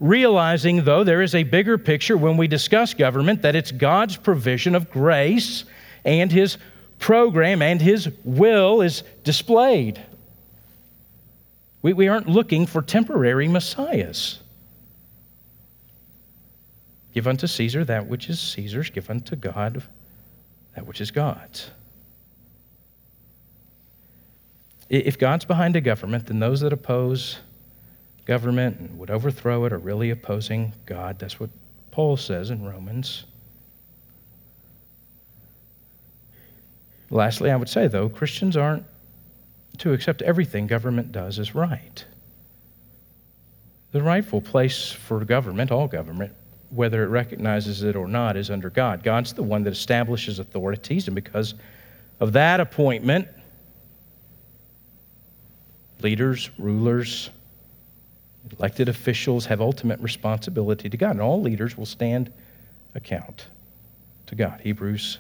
[0.00, 4.74] realizing, though, there is a bigger picture when we discuss government that it's God's provision
[4.74, 5.64] of grace
[6.04, 6.58] and His
[6.98, 10.04] program and His will is displayed.
[11.82, 14.40] We, we aren't looking for temporary messiahs.
[17.14, 19.82] Give unto Caesar that which is Caesar's, give unto God
[20.74, 21.70] that which is God's.
[24.88, 27.38] If God's behind a government, then those that oppose
[28.24, 31.18] government and would overthrow it are really opposing God.
[31.18, 31.50] That's what
[31.90, 33.24] Paul says in Romans.
[37.10, 38.84] Lastly, I would say, though, Christians aren't
[39.78, 42.04] to accept everything government does as right.
[43.92, 46.32] The rightful place for government, all government,
[46.70, 49.02] whether it recognizes it or not, is under God.
[49.02, 51.54] God's the one that establishes authorities, and because
[52.20, 53.28] of that appointment,
[56.02, 57.30] leaders, rulers,
[58.58, 62.32] elected officials have ultimate responsibility to God, and all leaders will stand
[62.94, 63.46] account
[64.26, 64.60] to God.
[64.62, 65.18] Hebrews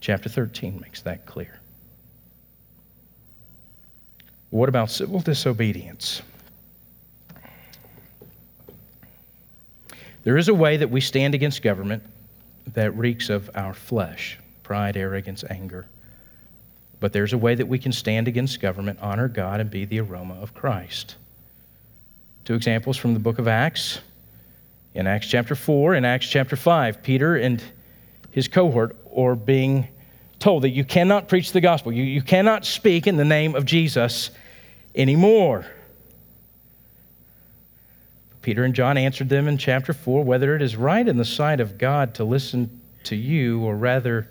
[0.00, 1.60] chapter 13 makes that clear.
[4.50, 6.22] What about civil disobedience?
[10.22, 12.02] There is a way that we stand against government
[12.74, 15.86] that reeks of our flesh pride, arrogance, anger.
[17.00, 20.00] But there's a way that we can stand against government, honor God, and be the
[20.00, 21.16] aroma of Christ.
[22.44, 24.00] Two examples from the book of Acts.
[24.94, 27.62] In Acts chapter 4 and Acts chapter 5, Peter and
[28.30, 29.88] his cohort are being
[30.38, 31.92] told that you cannot preach the gospel.
[31.92, 34.30] You, you cannot speak in the name of Jesus
[34.94, 35.64] anymore.
[38.42, 41.60] Peter and John answered them in chapter 4 whether it is right in the sight
[41.60, 44.28] of God to listen to you, or rather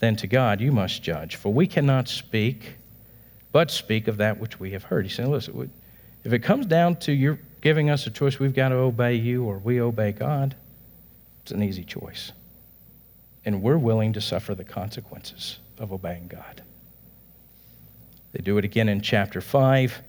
[0.00, 1.36] then to God you must judge.
[1.36, 2.76] For we cannot speak,
[3.52, 5.06] but speak of that which we have heard.
[5.06, 5.70] He's saying, listen,
[6.24, 9.44] if it comes down to your giving us a choice, we've got to obey you
[9.44, 10.54] or we obey God,
[11.42, 12.32] it's an easy choice.
[13.46, 16.62] And we're willing to suffer the consequences of obeying God.
[18.32, 20.02] They do it again in chapter 5.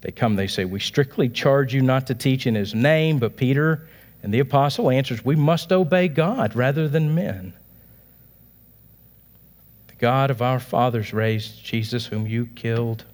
[0.00, 3.36] They come, they say, We strictly charge you not to teach in his name, but
[3.36, 3.88] Peter
[4.22, 7.52] and the apostle answers, We must obey God rather than men.
[9.98, 13.04] God of our fathers raised Jesus, whom you killed,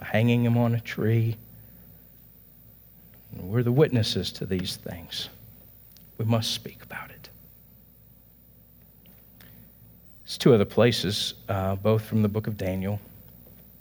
[0.00, 1.36] hanging him on a tree.
[3.32, 5.28] And we're the witnesses to these things.
[6.18, 7.28] We must speak about it.
[10.24, 13.00] It's two other places, uh, both from the book of Daniel.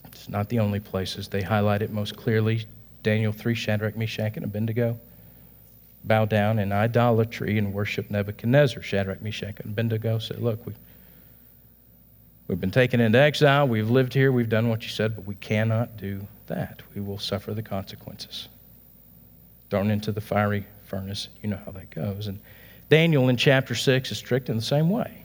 [0.05, 1.27] It's not the only places.
[1.27, 2.65] They highlight it most clearly.
[3.01, 4.97] Daniel 3, Shadrach, Meshach, and Abednego
[6.05, 8.81] bow down in idolatry and worship Nebuchadnezzar.
[8.81, 10.73] Shadrach, Meshach, and Abednego said, Look, we,
[12.47, 13.67] we've been taken into exile.
[13.67, 14.31] We've lived here.
[14.31, 16.81] We've done what you said, but we cannot do that.
[16.95, 18.47] We will suffer the consequences.
[19.69, 21.29] Thrown into the fiery furnace.
[21.41, 22.27] You know how that goes.
[22.27, 22.39] And
[22.89, 25.23] Daniel in chapter 6 is tricked in the same way.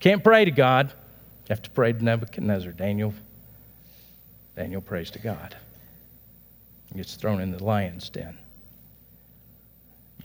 [0.00, 0.88] Can't pray to God.
[0.88, 2.72] You have to pray to Nebuchadnezzar.
[2.72, 3.14] Daniel,
[4.56, 5.56] Daniel prays to God.
[6.92, 8.38] He gets thrown in the lion's den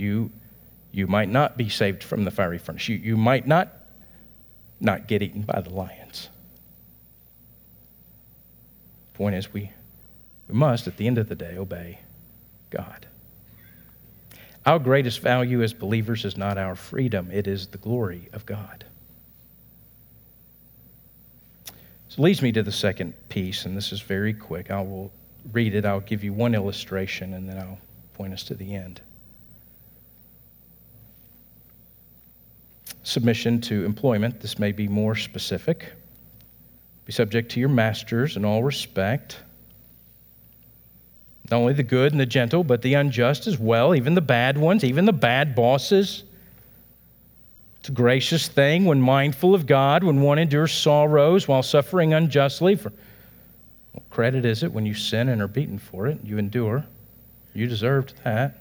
[0.01, 0.31] you,
[0.91, 2.89] you might not be saved from the fiery furnace.
[2.89, 3.71] You, you might not
[4.81, 6.29] not get eaten by the lions.
[9.13, 9.71] Point is, we,
[10.47, 11.99] we must, at the end of the day, obey
[12.71, 13.05] God.
[14.65, 18.85] Our greatest value as believers is not our freedom, it is the glory of God.
[22.09, 24.69] So leads me to the second piece, and this is very quick.
[24.69, 25.11] I will
[25.53, 27.79] read it, I'll give you one illustration, and then I'll
[28.13, 29.01] point us to the end.
[33.03, 34.39] Submission to employment.
[34.39, 35.93] This may be more specific.
[37.05, 39.37] Be subject to your masters in all respect.
[41.49, 44.57] Not only the good and the gentle, but the unjust as well, even the bad
[44.57, 46.23] ones, even the bad bosses.
[47.79, 52.75] It's a gracious thing when mindful of God, when one endures sorrows while suffering unjustly.
[52.75, 52.93] For
[53.93, 56.19] what credit is it when you sin and are beaten for it?
[56.23, 56.85] You endure.
[57.53, 58.60] You deserved that.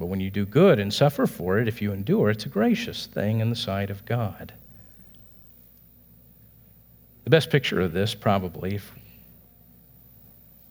[0.00, 3.04] But when you do good and suffer for it, if you endure, it's a gracious
[3.04, 4.54] thing in the sight of God.
[7.24, 8.92] The best picture of this, probably, if,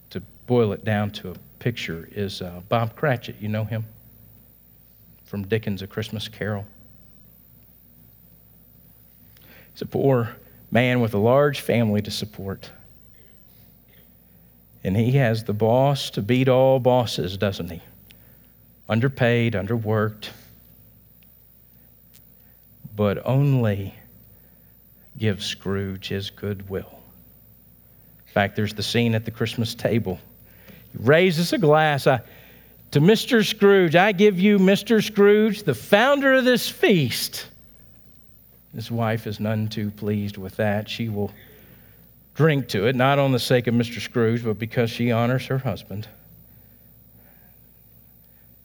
[0.10, 3.36] to boil it down to a picture, is uh, Bob Cratchit.
[3.40, 3.86] You know him?
[5.26, 6.66] From Dickens' A Christmas Carol.
[9.74, 10.36] He's a poor
[10.72, 12.72] man with a large family to support.
[14.84, 17.84] And he has the boss to beat all bosses, doesn't he?
[18.90, 20.30] Underpaid, underworked,
[22.96, 23.94] but only
[25.18, 27.00] give Scrooge his goodwill.
[28.28, 30.20] In fact, there's the scene at the Christmas table.
[30.92, 32.22] He raises a glass I,
[32.92, 33.46] to Mr.
[33.46, 33.96] Scrooge.
[33.96, 35.04] I give you, Mr.
[35.04, 37.46] Scrooge, the founder of this feast.
[38.74, 40.90] His wife is none too pleased with that.
[40.90, 41.32] She will
[42.36, 44.00] drink to it, not on the sake of Mr.
[44.00, 46.08] Scrooge, but because she honors her husband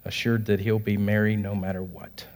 [0.05, 2.26] assured that he'll be merry no matter what.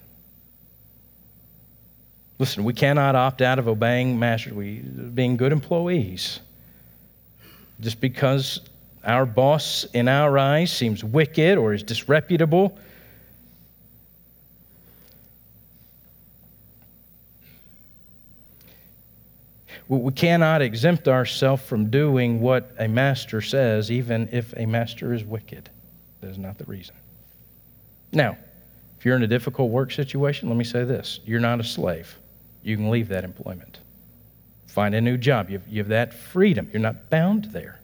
[2.38, 6.40] Listen, we cannot opt out of obeying masters, we, being good employees.
[7.80, 8.60] Just because
[9.04, 12.78] our boss in our eyes seems wicked or is disreputable,
[19.88, 25.24] we cannot exempt ourselves from doing what a master says, even if a master is
[25.24, 25.70] wicked.
[26.20, 26.94] That is not the reason.
[28.12, 28.36] Now,
[28.98, 32.18] if you're in a difficult work situation, let me say this you're not a slave.
[32.62, 33.78] You can leave that employment,
[34.66, 35.50] find a new job.
[35.50, 36.68] You have, you have that freedom.
[36.72, 37.78] You're not bound there.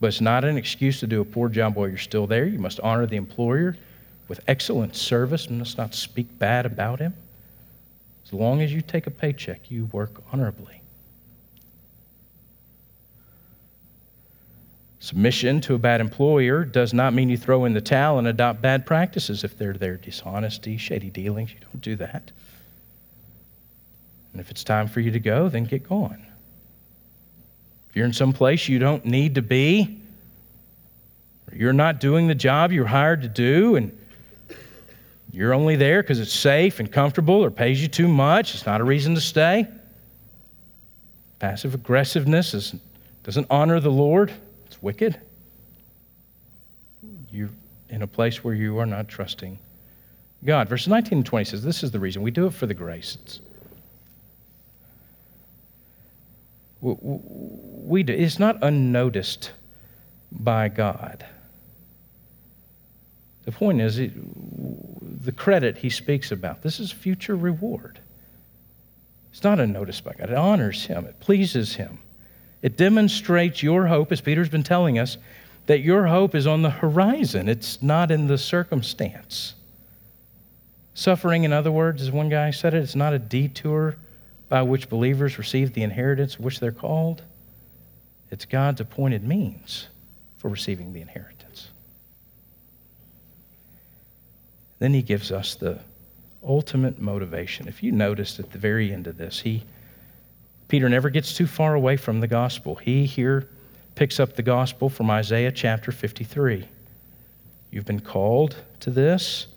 [0.00, 2.46] But it's not an excuse to do a poor job while you're still there.
[2.46, 3.76] You must honor the employer
[4.28, 7.14] with excellent service and must not speak bad about him.
[8.24, 10.79] As long as you take a paycheck, you work honorably.
[15.02, 18.60] Submission to a bad employer does not mean you throw in the towel and adopt
[18.60, 21.50] bad practices if they're there dishonesty, shady dealings.
[21.52, 22.30] You don't do that.
[24.32, 26.26] And if it's time for you to go, then get going.
[27.88, 29.98] If you're in some place you don't need to be,
[31.50, 33.98] or you're not doing the job you're hired to do, and
[35.32, 38.82] you're only there because it's safe and comfortable or pays you too much, it's not
[38.82, 39.66] a reason to stay.
[41.38, 42.74] Passive aggressiveness is,
[43.22, 44.30] doesn't honor the Lord
[44.82, 45.20] wicked.
[47.32, 47.50] You're
[47.88, 49.58] in a place where you are not trusting
[50.44, 50.68] God.
[50.68, 52.22] Verses 19 and 20 says, This is the reason.
[52.22, 53.18] We do it for the grace.
[53.22, 53.40] It's,
[56.80, 58.12] we do.
[58.12, 59.52] It's not unnoticed
[60.32, 61.26] by God.
[63.44, 67.98] The point is, the credit he speaks about, this is future reward.
[69.30, 70.30] It's not unnoticed by God.
[70.30, 72.00] It honors him, it pleases him.
[72.62, 75.16] It demonstrates your hope, as Peter's been telling us,
[75.66, 77.48] that your hope is on the horizon.
[77.48, 79.54] It's not in the circumstance.
[80.94, 83.96] Suffering, in other words, as one guy said it, it's not a detour
[84.48, 87.22] by which believers receive the inheritance which they're called.
[88.30, 89.86] It's God's appointed means
[90.38, 91.68] for receiving the inheritance.
[94.78, 95.78] Then he gives us the
[96.42, 97.68] ultimate motivation.
[97.68, 99.62] If you noticed at the very end of this, he
[100.70, 102.76] Peter never gets too far away from the gospel.
[102.76, 103.48] He here
[103.96, 106.66] picks up the gospel from Isaiah chapter 53.
[107.72, 109.48] You've been called to this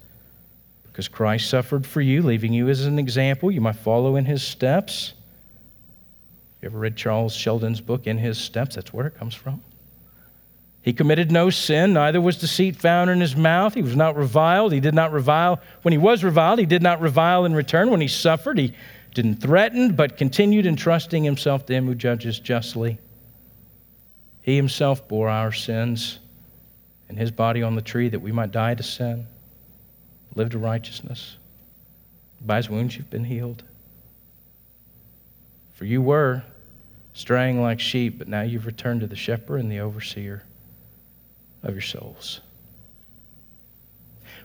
[0.87, 3.51] because Christ suffered for you, leaving you as an example.
[3.51, 5.13] You might follow in his steps.
[6.61, 8.75] You ever read Charles Sheldon's book, In His Steps?
[8.75, 9.61] That's where it comes from.
[10.81, 13.75] He committed no sin, neither was deceit found in his mouth.
[13.75, 14.73] He was not reviled.
[14.73, 15.61] He did not revile.
[15.83, 17.91] When he was reviled, he did not revile in return.
[17.91, 18.73] When he suffered, he
[19.13, 22.97] didn't threaten, but continued entrusting himself to him who judges justly.
[24.41, 26.19] He himself bore our sins
[27.09, 29.27] in his body on the tree that we might die to sin,
[30.35, 31.37] live to righteousness.
[32.41, 33.63] By his wounds you've been healed.
[35.75, 36.43] For you were
[37.13, 40.43] straying like sheep, but now you've returned to the shepherd and the overseer
[41.61, 42.41] of your souls.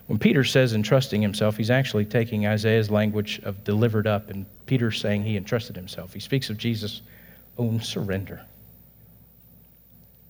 [0.07, 5.01] When Peter says entrusting himself, he's actually taking Isaiah's language of delivered up, and Peter's
[5.01, 6.13] saying he entrusted himself.
[6.13, 7.01] He speaks of Jesus'
[7.57, 8.41] own surrender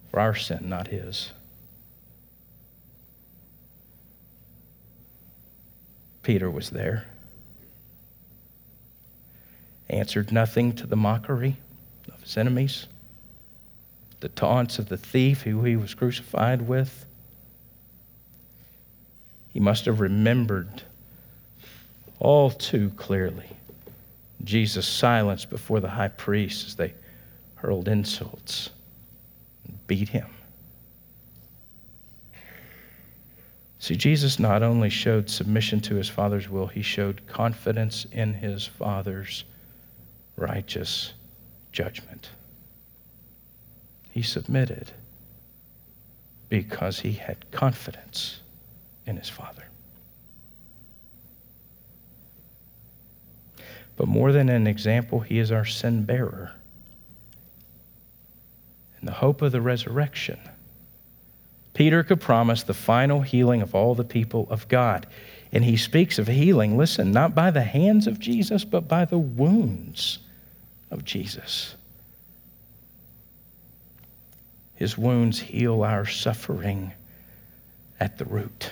[0.10, 1.34] for our sin, not his.
[6.24, 7.06] Peter was there,
[9.90, 11.58] answered nothing to the mockery
[12.08, 12.88] of his enemies,
[14.22, 17.06] the taunts of the thief who he was crucified with
[19.52, 20.84] he must have remembered
[22.20, 23.58] all too clearly
[24.44, 26.94] Jesus' silenced before the high priest as they
[27.56, 28.70] hurled insults
[29.68, 30.28] and beat him.
[33.80, 38.66] See, Jesus not only showed submission to his Father's will, he showed confidence in his
[38.66, 39.46] Father's
[40.36, 41.14] righteous
[41.72, 42.30] judgment.
[44.10, 44.92] He submitted
[46.50, 48.42] because he had confidence
[49.06, 49.69] in his Father.
[54.00, 56.54] But more than an example, he is our sin bearer.
[59.02, 60.40] In the hope of the resurrection,
[61.74, 65.06] Peter could promise the final healing of all the people of God.
[65.52, 69.18] And he speaks of healing, listen, not by the hands of Jesus, but by the
[69.18, 70.20] wounds
[70.92, 71.76] of Jesus.
[74.76, 76.94] His wounds heal our suffering
[78.00, 78.72] at the root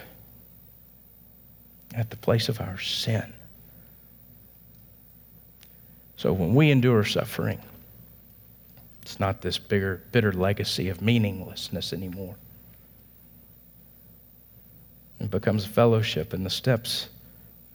[1.93, 3.33] at the place of our sin.
[6.17, 7.59] So when we endure suffering,
[9.03, 12.35] it's not this bigger, bitter legacy of meaninglessness anymore.
[15.19, 17.07] It becomes fellowship in the steps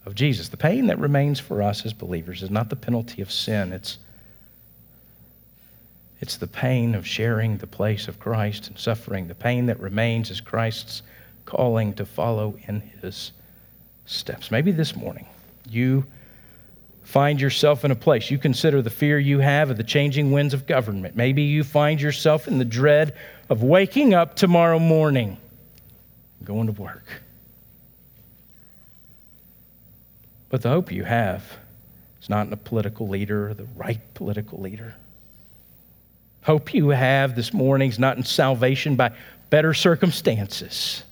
[0.05, 0.49] of Jesus.
[0.49, 3.99] The pain that remains for us as believers is not the penalty of sin, it's,
[6.21, 9.29] it's the pain of sharing the place of Christ and suffering.
[9.29, 11.03] The pain that remains is Christ's
[11.47, 13.33] calling to follow in his
[14.07, 14.51] steps.
[14.51, 15.27] Maybe this morning
[15.69, 16.05] you
[17.13, 18.31] find yourself in a place.
[18.31, 21.15] You consider the fear you have of the changing winds of government.
[21.15, 23.15] Maybe you find yourself in the dread
[23.51, 25.37] of waking up tomorrow morning,
[26.43, 27.05] going to work.
[30.49, 31.45] But the hope you have
[32.23, 34.95] is not in a political leader or the right political leader.
[36.45, 39.13] Hope you have this morning is not in salvation by
[39.51, 41.03] better circumstances.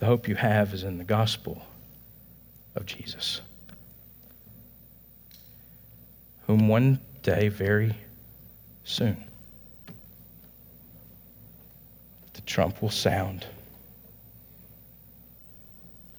[0.00, 1.62] The hope you have is in the gospel
[2.74, 3.40] of Jesus,
[6.46, 7.94] whom one day, very
[8.84, 9.24] soon,
[12.34, 13.46] the trump will sound,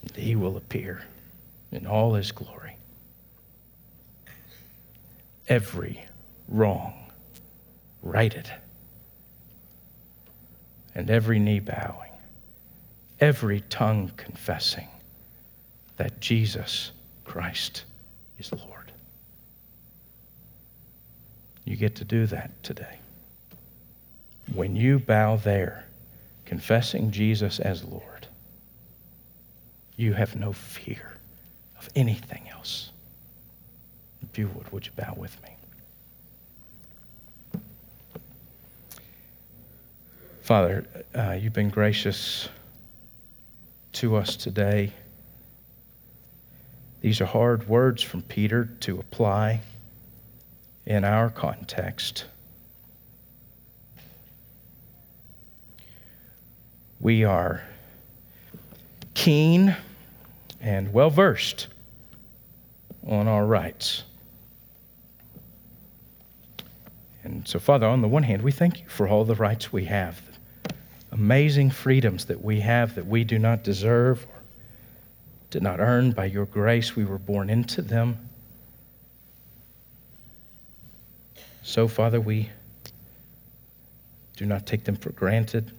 [0.01, 1.03] and he will appear
[1.71, 2.75] in all his glory.
[5.47, 6.03] Every
[6.47, 6.93] wrong
[8.03, 8.51] righted,
[10.95, 12.11] and every knee bowing
[13.21, 14.87] every tongue confessing
[15.97, 16.91] that Jesus
[17.25, 17.83] Christ
[18.39, 18.91] is Lord.
[21.65, 22.99] You get to do that today.
[24.53, 25.85] When you bow there,
[26.45, 28.27] confessing Jesus as Lord,
[29.95, 31.13] you have no fear
[31.79, 32.89] of anything else.
[34.23, 35.49] If you would, would you bow with me?
[40.41, 40.85] Father,
[41.15, 42.49] uh, you've been gracious
[43.93, 44.91] to us today.
[47.01, 49.61] These are hard words from Peter to apply
[50.85, 52.25] in our context.
[56.99, 57.63] We are
[59.15, 59.75] keen
[60.61, 61.67] and well versed
[63.07, 64.03] on our rights.
[67.23, 69.85] And so, Father, on the one hand, we thank you for all the rights we
[69.85, 70.21] have,
[71.11, 74.27] amazing freedoms that we have that we do not deserve
[75.51, 76.95] did not earn by your grace.
[76.95, 78.29] We were born into them.
[81.61, 82.49] So, Father, we
[84.35, 85.71] do not take them for granted.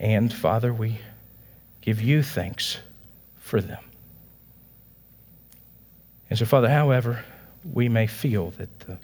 [0.00, 0.98] And, Father, we
[1.82, 2.78] give you thanks
[3.38, 3.84] for them.
[6.30, 7.24] And so, Father, however,
[7.72, 8.98] we may feel that the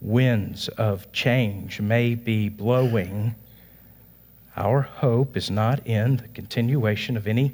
[0.00, 3.34] winds of change may be blowing,
[4.56, 7.52] our hope is not in the continuation of any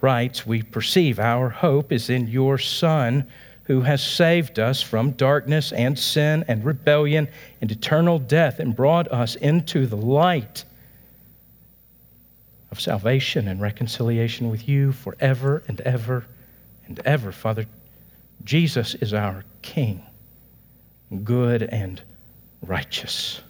[0.00, 1.18] rights we perceive.
[1.18, 3.26] Our hope is in your Son
[3.64, 7.28] who has saved us from darkness and sin and rebellion
[7.60, 10.64] and eternal death and brought us into the light
[12.70, 16.24] of salvation and reconciliation with you forever and ever
[16.86, 17.30] and ever.
[17.30, 17.66] Father,
[18.44, 20.02] Jesus is our King,
[21.22, 22.02] good and
[22.62, 23.40] righteous,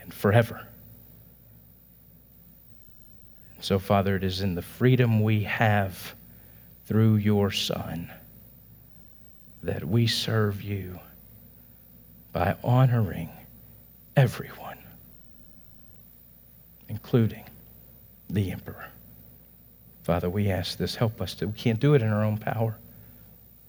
[0.00, 0.66] and forever.
[3.64, 6.14] So, Father, it is in the freedom we have
[6.84, 8.12] through your Son
[9.62, 11.00] that we serve you
[12.34, 13.30] by honoring
[14.18, 14.76] everyone,
[16.90, 17.42] including
[18.28, 18.84] the emperor.
[20.02, 20.94] Father, we ask this.
[20.94, 21.46] Help us to.
[21.46, 22.76] We can't do it in our own power,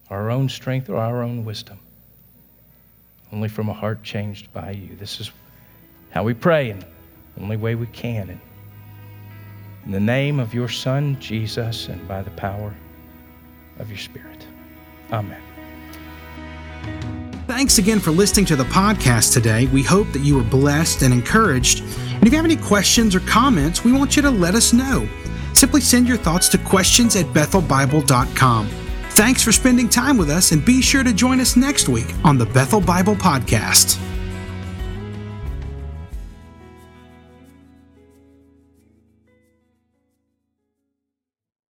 [0.10, 1.80] our own strength, or our own wisdom.
[3.32, 4.98] Only from a heart changed by you.
[4.98, 5.32] This is
[6.10, 8.41] how we pray, and the only way we can.
[9.86, 12.74] In the name of your Son, Jesus, and by the power
[13.78, 14.48] of your Spirit.
[15.12, 15.42] Amen.
[17.48, 19.68] Thanks again for listening to the podcast today.
[19.68, 21.82] We hope that you were blessed and encouraged.
[21.82, 25.08] And if you have any questions or comments, we want you to let us know.
[25.54, 28.68] Simply send your thoughts to questions at bethelbible.com.
[29.12, 32.38] Thanks for spending time with us, and be sure to join us next week on
[32.38, 33.98] the Bethel Bible Podcast.